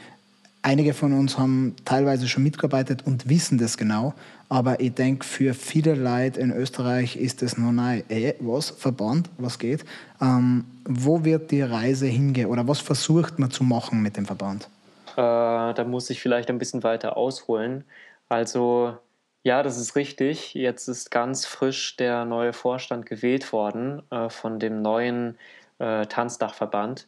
einige 0.61 0.93
von 0.93 1.11
uns 1.11 1.37
haben 1.37 1.75
teilweise 1.83 2.27
schon 2.27 2.43
mitgearbeitet 2.43 3.05
und 3.05 3.27
wissen 3.27 3.57
das 3.57 3.77
genau. 3.77 4.13
Aber 4.47 4.79
ich 4.79 4.93
denke, 4.93 5.25
für 5.25 5.53
viele 5.53 5.95
Leute 5.95 6.39
in 6.39 6.51
Österreich 6.51 7.17
ist 7.17 7.43
es 7.43 7.57
noch 7.57 7.73
neu. 7.73 8.03
Ey, 8.07 8.35
was? 8.39 8.69
Verband? 8.69 9.29
Was 9.37 9.59
geht? 9.59 9.83
Ähm, 10.21 10.63
wo 10.85 11.25
wird 11.25 11.51
die 11.51 11.63
Reise 11.63 12.05
hingehen 12.05 12.47
oder 12.47 12.65
was 12.65 12.79
versucht 12.79 13.39
man 13.39 13.51
zu 13.51 13.65
machen 13.65 14.01
mit 14.01 14.15
dem 14.15 14.25
Verband? 14.25 14.69
Äh, 15.17 15.73
da 15.73 15.83
muss 15.85 16.09
ich 16.09 16.21
vielleicht 16.21 16.49
ein 16.49 16.59
bisschen 16.59 16.83
weiter 16.83 17.17
ausholen. 17.17 17.83
Also 18.29 18.97
ja, 19.43 19.63
das 19.63 19.77
ist 19.77 19.95
richtig. 19.95 20.53
Jetzt 20.53 20.87
ist 20.87 21.11
ganz 21.11 21.45
frisch 21.45 21.95
der 21.97 22.25
neue 22.25 22.53
Vorstand 22.53 23.05
gewählt 23.05 23.51
worden 23.53 24.03
äh, 24.11 24.29
von 24.29 24.59
dem 24.59 24.81
neuen 24.81 25.37
äh, 25.79 26.05
Tanzdachverband. 26.05 27.07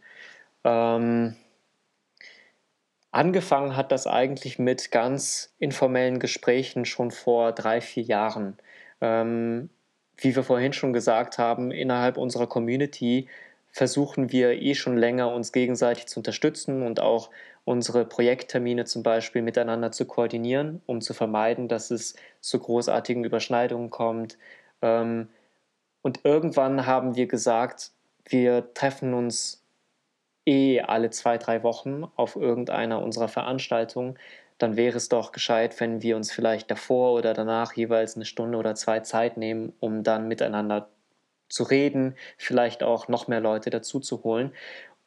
Ähm, 0.63 1.35
angefangen 3.11 3.75
hat 3.75 3.91
das 3.91 4.07
eigentlich 4.07 4.59
mit 4.59 4.91
ganz 4.91 5.53
informellen 5.59 6.19
Gesprächen 6.19 6.85
schon 6.85 7.11
vor 7.11 7.51
drei, 7.51 7.81
vier 7.81 8.03
Jahren. 8.03 8.57
Ähm, 9.01 9.69
wie 10.17 10.35
wir 10.35 10.43
vorhin 10.43 10.73
schon 10.73 10.93
gesagt 10.93 11.37
haben, 11.37 11.71
innerhalb 11.71 12.17
unserer 12.17 12.47
Community 12.47 13.27
versuchen 13.71 14.31
wir 14.31 14.61
eh 14.61 14.75
schon 14.75 14.97
länger, 14.97 15.33
uns 15.33 15.51
gegenseitig 15.51 16.07
zu 16.07 16.19
unterstützen 16.19 16.83
und 16.83 16.99
auch 16.99 17.29
unsere 17.69 18.03
Projekttermine 18.03 18.85
zum 18.85 19.03
Beispiel 19.03 19.43
miteinander 19.43 19.91
zu 19.91 20.05
koordinieren, 20.05 20.81
um 20.87 21.01
zu 21.01 21.13
vermeiden, 21.13 21.67
dass 21.67 21.91
es 21.91 22.15
zu 22.41 22.57
großartigen 22.57 23.23
Überschneidungen 23.23 23.91
kommt. 23.91 24.39
Ähm, 24.81 25.29
und 26.01 26.21
irgendwann 26.23 26.87
haben 26.87 27.15
wir 27.15 27.27
gesagt, 27.27 27.91
wir 28.25 28.73
treffen 28.73 29.13
uns 29.13 29.63
eh 30.47 30.81
alle 30.81 31.11
zwei, 31.11 31.37
drei 31.37 31.61
Wochen 31.61 32.05
auf 32.15 32.35
irgendeiner 32.35 33.03
unserer 33.03 33.27
Veranstaltungen. 33.27 34.17
Dann 34.57 34.75
wäre 34.75 34.97
es 34.97 35.07
doch 35.09 35.31
gescheit, 35.31 35.79
wenn 35.79 36.01
wir 36.01 36.15
uns 36.15 36.31
vielleicht 36.31 36.71
davor 36.71 37.13
oder 37.13 37.35
danach 37.35 37.73
jeweils 37.73 38.15
eine 38.15 38.25
Stunde 38.25 38.57
oder 38.57 38.73
zwei 38.73 39.01
Zeit 39.01 39.37
nehmen, 39.37 39.73
um 39.79 40.01
dann 40.01 40.27
miteinander 40.27 40.89
zu 41.49 41.63
reden, 41.63 42.15
vielleicht 42.37 42.83
auch 42.83 43.07
noch 43.07 43.27
mehr 43.27 43.41
Leute 43.41 43.69
dazu 43.69 43.99
zu 43.99 44.23
holen. 44.23 44.53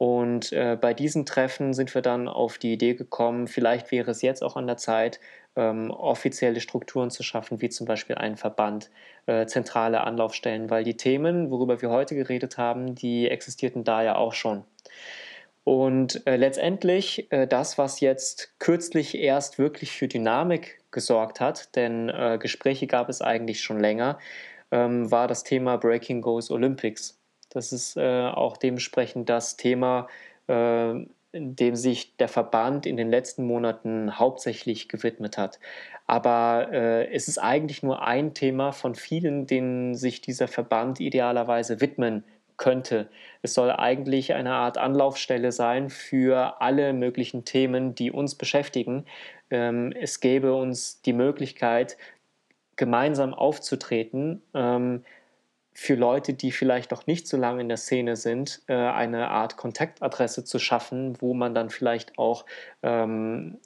Und 0.02 0.52
äh, 0.52 0.76
bei 0.80 0.94
diesen 0.94 1.26
Treffen 1.26 1.74
sind 1.74 1.94
wir 1.94 2.02
dann 2.02 2.26
auf 2.26 2.58
die 2.58 2.72
Idee 2.72 2.94
gekommen, 2.94 3.46
vielleicht 3.46 3.92
wäre 3.92 4.10
es 4.10 4.20
jetzt 4.20 4.42
auch 4.42 4.56
an 4.56 4.66
der 4.66 4.76
Zeit, 4.76 5.20
ähm, 5.54 5.92
offizielle 5.92 6.60
Strukturen 6.60 7.08
zu 7.12 7.22
schaffen, 7.22 7.60
wie 7.60 7.68
zum 7.68 7.86
Beispiel 7.86 8.16
einen 8.16 8.36
Verband, 8.36 8.90
äh, 9.26 9.46
zentrale 9.46 10.00
Anlaufstellen, 10.00 10.70
weil 10.70 10.82
die 10.82 10.96
Themen, 10.96 11.52
worüber 11.52 11.80
wir 11.82 11.90
heute 11.90 12.16
geredet 12.16 12.58
haben, 12.58 12.96
die 12.96 13.30
existierten 13.30 13.84
da 13.84 14.02
ja 14.02 14.16
auch 14.16 14.32
schon. 14.32 14.64
Und 15.62 16.26
äh, 16.26 16.34
letztendlich 16.34 17.30
äh, 17.30 17.46
das, 17.46 17.78
was 17.78 18.00
jetzt 18.00 18.58
kürzlich 18.58 19.16
erst 19.16 19.60
wirklich 19.60 19.92
für 19.92 20.08
Dynamik 20.08 20.80
gesorgt 20.90 21.38
hat, 21.38 21.76
denn 21.76 22.08
äh, 22.08 22.38
Gespräche 22.40 22.88
gab 22.88 23.08
es 23.08 23.22
eigentlich 23.22 23.60
schon 23.62 23.78
länger, 23.78 24.18
ähm, 24.72 25.12
war 25.12 25.28
das 25.28 25.44
Thema 25.44 25.76
Breaking 25.76 26.22
Goes 26.22 26.50
Olympics. 26.50 27.21
Das 27.52 27.72
ist 27.72 27.96
äh, 27.96 28.26
auch 28.26 28.56
dementsprechend 28.56 29.28
das 29.28 29.56
Thema, 29.56 30.08
äh, 30.46 30.94
dem 31.34 31.76
sich 31.76 32.16
der 32.16 32.28
Verband 32.28 32.86
in 32.86 32.96
den 32.96 33.10
letzten 33.10 33.46
Monaten 33.46 34.18
hauptsächlich 34.18 34.88
gewidmet 34.88 35.38
hat. 35.38 35.58
Aber 36.06 36.68
äh, 36.72 37.12
es 37.12 37.28
ist 37.28 37.38
eigentlich 37.38 37.82
nur 37.82 38.02
ein 38.02 38.34
Thema 38.34 38.72
von 38.72 38.94
vielen, 38.94 39.46
denen 39.46 39.94
sich 39.94 40.20
dieser 40.20 40.48
Verband 40.48 41.00
idealerweise 41.00 41.80
widmen 41.80 42.24
könnte. 42.58 43.08
Es 43.40 43.54
soll 43.54 43.70
eigentlich 43.70 44.34
eine 44.34 44.52
Art 44.52 44.78
Anlaufstelle 44.78 45.52
sein 45.52 45.90
für 45.90 46.60
alle 46.60 46.92
möglichen 46.92 47.44
Themen, 47.44 47.94
die 47.94 48.10
uns 48.10 48.34
beschäftigen. 48.34 49.04
Ähm, 49.50 49.92
es 49.98 50.20
gäbe 50.20 50.54
uns 50.54 51.02
die 51.02 51.12
Möglichkeit, 51.12 51.96
gemeinsam 52.76 53.34
aufzutreten, 53.34 54.42
ähm, 54.54 55.04
für 55.72 55.94
Leute, 55.94 56.34
die 56.34 56.52
vielleicht 56.52 56.90
noch 56.90 57.06
nicht 57.06 57.26
so 57.26 57.36
lange 57.36 57.62
in 57.62 57.68
der 57.68 57.78
Szene 57.78 58.16
sind, 58.16 58.62
äh, 58.66 58.74
eine 58.74 59.28
Art 59.28 59.56
Kontaktadresse 59.56 60.44
zu 60.44 60.58
schaffen, 60.58 61.20
wo 61.20 61.34
man 61.34 61.54
dann 61.54 61.70
vielleicht 61.70 62.18
auch 62.18 62.44
ähm, 62.82 63.58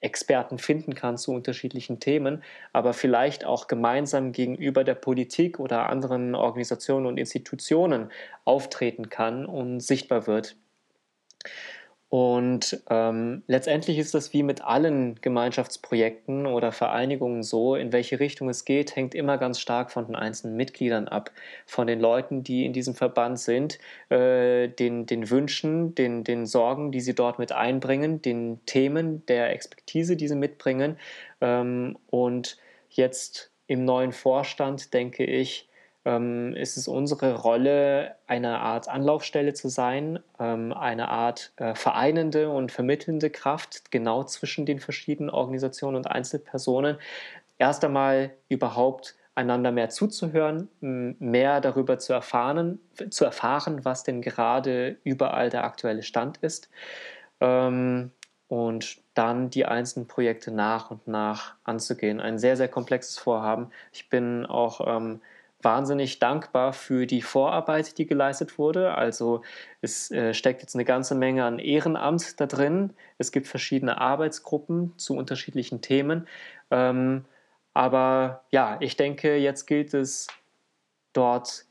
Experten 0.00 0.58
finden 0.58 0.94
kann 0.94 1.18
zu 1.18 1.32
unterschiedlichen 1.32 2.00
Themen, 2.00 2.42
aber 2.72 2.94
vielleicht 2.94 3.44
auch 3.44 3.66
gemeinsam 3.66 4.32
gegenüber 4.32 4.82
der 4.82 4.94
Politik 4.94 5.60
oder 5.60 5.90
anderen 5.90 6.34
Organisationen 6.34 7.06
und 7.06 7.18
Institutionen 7.18 8.10
auftreten 8.44 9.10
kann 9.10 9.44
und 9.44 9.80
sichtbar 9.80 10.26
wird. 10.26 10.56
Und 12.10 12.82
ähm, 12.90 13.44
letztendlich 13.46 13.96
ist 13.96 14.14
das 14.14 14.32
wie 14.32 14.42
mit 14.42 14.62
allen 14.62 15.20
Gemeinschaftsprojekten 15.20 16.44
oder 16.44 16.72
Vereinigungen 16.72 17.44
so, 17.44 17.76
in 17.76 17.92
welche 17.92 18.18
Richtung 18.18 18.48
es 18.48 18.64
geht, 18.64 18.96
hängt 18.96 19.14
immer 19.14 19.38
ganz 19.38 19.60
stark 19.60 19.92
von 19.92 20.06
den 20.06 20.16
einzelnen 20.16 20.56
Mitgliedern 20.56 21.06
ab, 21.06 21.30
von 21.66 21.86
den 21.86 22.00
Leuten, 22.00 22.42
die 22.42 22.66
in 22.66 22.72
diesem 22.72 22.96
Verband 22.96 23.38
sind, 23.38 23.78
äh, 24.08 24.66
den, 24.66 25.06
den 25.06 25.30
Wünschen, 25.30 25.94
den, 25.94 26.24
den 26.24 26.46
Sorgen, 26.46 26.90
die 26.90 27.00
sie 27.00 27.14
dort 27.14 27.38
mit 27.38 27.52
einbringen, 27.52 28.20
den 28.20 28.58
Themen, 28.66 29.24
der 29.26 29.52
Expertise, 29.52 30.16
die 30.16 30.26
sie 30.26 30.34
mitbringen. 30.34 30.98
Ähm, 31.40 31.96
und 32.10 32.58
jetzt 32.88 33.52
im 33.68 33.84
neuen 33.84 34.10
Vorstand, 34.10 34.92
denke 34.94 35.24
ich, 35.24 35.69
ähm, 36.04 36.54
ist 36.54 36.76
es 36.76 36.88
unsere 36.88 37.34
Rolle, 37.34 38.16
eine 38.26 38.58
Art 38.60 38.88
Anlaufstelle 38.88 39.52
zu 39.52 39.68
sein, 39.68 40.20
ähm, 40.38 40.72
eine 40.72 41.08
Art 41.08 41.52
äh, 41.56 41.74
vereinende 41.74 42.50
und 42.50 42.72
vermittelnde 42.72 43.30
Kraft 43.30 43.90
genau 43.90 44.24
zwischen 44.24 44.66
den 44.66 44.80
verschiedenen 44.80 45.30
Organisationen 45.30 45.96
und 45.96 46.06
Einzelpersonen. 46.06 46.98
Erst 47.58 47.84
einmal 47.84 48.30
überhaupt 48.48 49.16
einander 49.34 49.72
mehr 49.72 49.90
zuzuhören, 49.90 50.68
mehr 50.80 51.60
darüber 51.60 51.98
zu 51.98 52.12
erfahren, 52.12 52.80
zu 53.10 53.24
erfahren, 53.24 53.84
was 53.84 54.02
denn 54.02 54.22
gerade 54.22 54.98
überall 55.04 55.50
der 55.50 55.64
aktuelle 55.64 56.02
Stand 56.02 56.38
ist. 56.38 56.68
Ähm, 57.40 58.10
und 58.48 59.00
dann 59.14 59.48
die 59.48 59.64
einzelnen 59.64 60.08
Projekte 60.08 60.50
nach 60.50 60.90
und 60.90 61.06
nach 61.06 61.54
anzugehen. 61.62 62.20
Ein 62.20 62.38
sehr, 62.38 62.56
sehr 62.56 62.66
komplexes 62.66 63.16
Vorhaben. 63.16 63.70
Ich 63.92 64.08
bin 64.08 64.44
auch 64.44 64.80
ähm, 64.84 65.20
wahnsinnig 65.62 66.18
dankbar 66.18 66.72
für 66.72 67.06
die 67.06 67.22
Vorarbeit, 67.22 67.98
die 67.98 68.06
geleistet 68.06 68.58
wurde. 68.58 68.94
Also 68.94 69.42
es 69.80 70.10
äh, 70.10 70.34
steckt 70.34 70.62
jetzt 70.62 70.74
eine 70.74 70.84
ganze 70.84 71.14
Menge 71.14 71.44
an 71.44 71.58
Ehrenamt 71.58 72.40
da 72.40 72.46
drin. 72.46 72.92
Es 73.18 73.32
gibt 73.32 73.46
verschiedene 73.46 74.00
Arbeitsgruppen 74.00 74.96
zu 74.98 75.16
unterschiedlichen 75.16 75.80
Themen. 75.80 76.26
Ähm, 76.70 77.24
aber 77.74 78.44
ja, 78.50 78.76
ich 78.80 78.96
denke, 78.96 79.36
jetzt 79.36 79.66
gilt 79.66 79.94
es 79.94 80.26
dort 81.12 81.64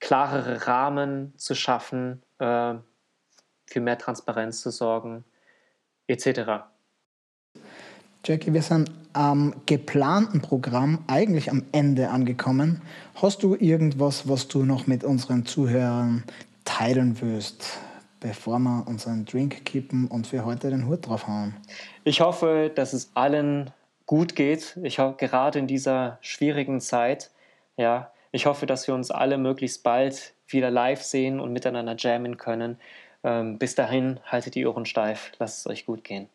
klarere 0.00 0.66
Rahmen 0.66 1.34
zu 1.36 1.54
schaffen, 1.54 2.22
äh, 2.38 2.74
für 3.66 3.80
mehr 3.80 3.98
Transparenz 3.98 4.60
zu 4.60 4.70
sorgen, 4.70 5.24
etc. 6.06 6.64
Jackie, 8.26 8.52
wir 8.52 8.62
sind 8.62 8.90
am 9.12 9.54
geplanten 9.66 10.42
Programm 10.42 11.04
eigentlich 11.06 11.48
am 11.48 11.62
Ende 11.70 12.08
angekommen. 12.08 12.82
Hast 13.14 13.44
du 13.44 13.54
irgendwas, 13.54 14.28
was 14.28 14.48
du 14.48 14.64
noch 14.64 14.88
mit 14.88 15.04
unseren 15.04 15.46
Zuhörern 15.46 16.24
teilen 16.64 17.20
willst, 17.20 17.78
bevor 18.18 18.58
wir 18.58 18.82
unseren 18.88 19.26
Drink 19.26 19.64
kippen 19.64 20.08
und 20.08 20.26
für 20.26 20.44
heute 20.44 20.70
den 20.70 20.88
Hut 20.88 21.06
drauf 21.06 21.28
hauen? 21.28 21.54
Ich 22.02 22.20
hoffe, 22.20 22.72
dass 22.74 22.94
es 22.94 23.12
allen 23.14 23.70
gut 24.06 24.34
geht. 24.34 24.76
Ich 24.82 24.98
hoffe, 24.98 25.14
gerade 25.18 25.60
in 25.60 25.68
dieser 25.68 26.18
schwierigen 26.20 26.80
Zeit, 26.80 27.30
ja, 27.76 28.10
ich 28.32 28.46
hoffe, 28.46 28.66
dass 28.66 28.88
wir 28.88 28.96
uns 28.96 29.12
alle 29.12 29.38
möglichst 29.38 29.84
bald 29.84 30.32
wieder 30.48 30.72
live 30.72 31.02
sehen 31.04 31.38
und 31.38 31.52
miteinander 31.52 31.94
jammen 31.96 32.38
können. 32.38 32.80
Ähm, 33.22 33.58
bis 33.58 33.76
dahin, 33.76 34.18
haltet 34.24 34.56
die 34.56 34.66
Ohren 34.66 34.84
steif, 34.84 35.30
lasst 35.38 35.60
es 35.60 35.66
euch 35.68 35.86
gut 35.86 36.02
gehen. 36.02 36.28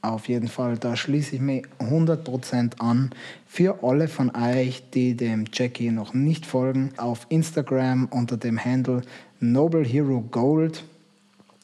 Auf 0.00 0.28
jeden 0.28 0.48
Fall, 0.48 0.78
da 0.78 0.94
schließe 0.94 1.36
ich 1.36 1.40
mich 1.40 1.64
100% 1.80 2.78
an. 2.78 3.10
Für 3.46 3.82
alle 3.82 4.06
von 4.06 4.34
euch, 4.34 4.82
die 4.94 5.16
dem 5.16 5.46
Jackie 5.52 5.90
noch 5.90 6.14
nicht 6.14 6.46
folgen, 6.46 6.92
auf 6.96 7.26
Instagram 7.28 8.06
unter 8.10 8.36
dem 8.36 8.64
Handle 8.64 9.02
Noble 9.40 9.84
Hero 9.84 10.20
Gold. 10.30 10.84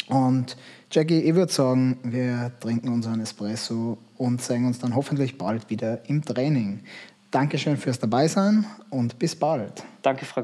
Und 0.08 0.56
Jackie, 0.90 1.20
ich 1.20 1.34
würde 1.34 1.52
sagen, 1.52 1.98
wir 2.02 2.52
trinken 2.60 2.88
unseren 2.88 3.20
Espresso 3.20 3.98
und 4.16 4.42
sehen 4.42 4.66
uns 4.66 4.78
dann 4.78 4.94
hoffentlich 4.94 5.38
bald 5.38 5.70
wieder 5.70 6.08
im 6.08 6.24
Training. 6.24 6.80
Dankeschön 7.30 7.76
fürs 7.76 7.98
Dabeisein 7.98 8.64
und 8.90 9.18
bis 9.18 9.34
bald. 9.34 9.84
Danke, 10.02 10.24
Frau 10.24 10.42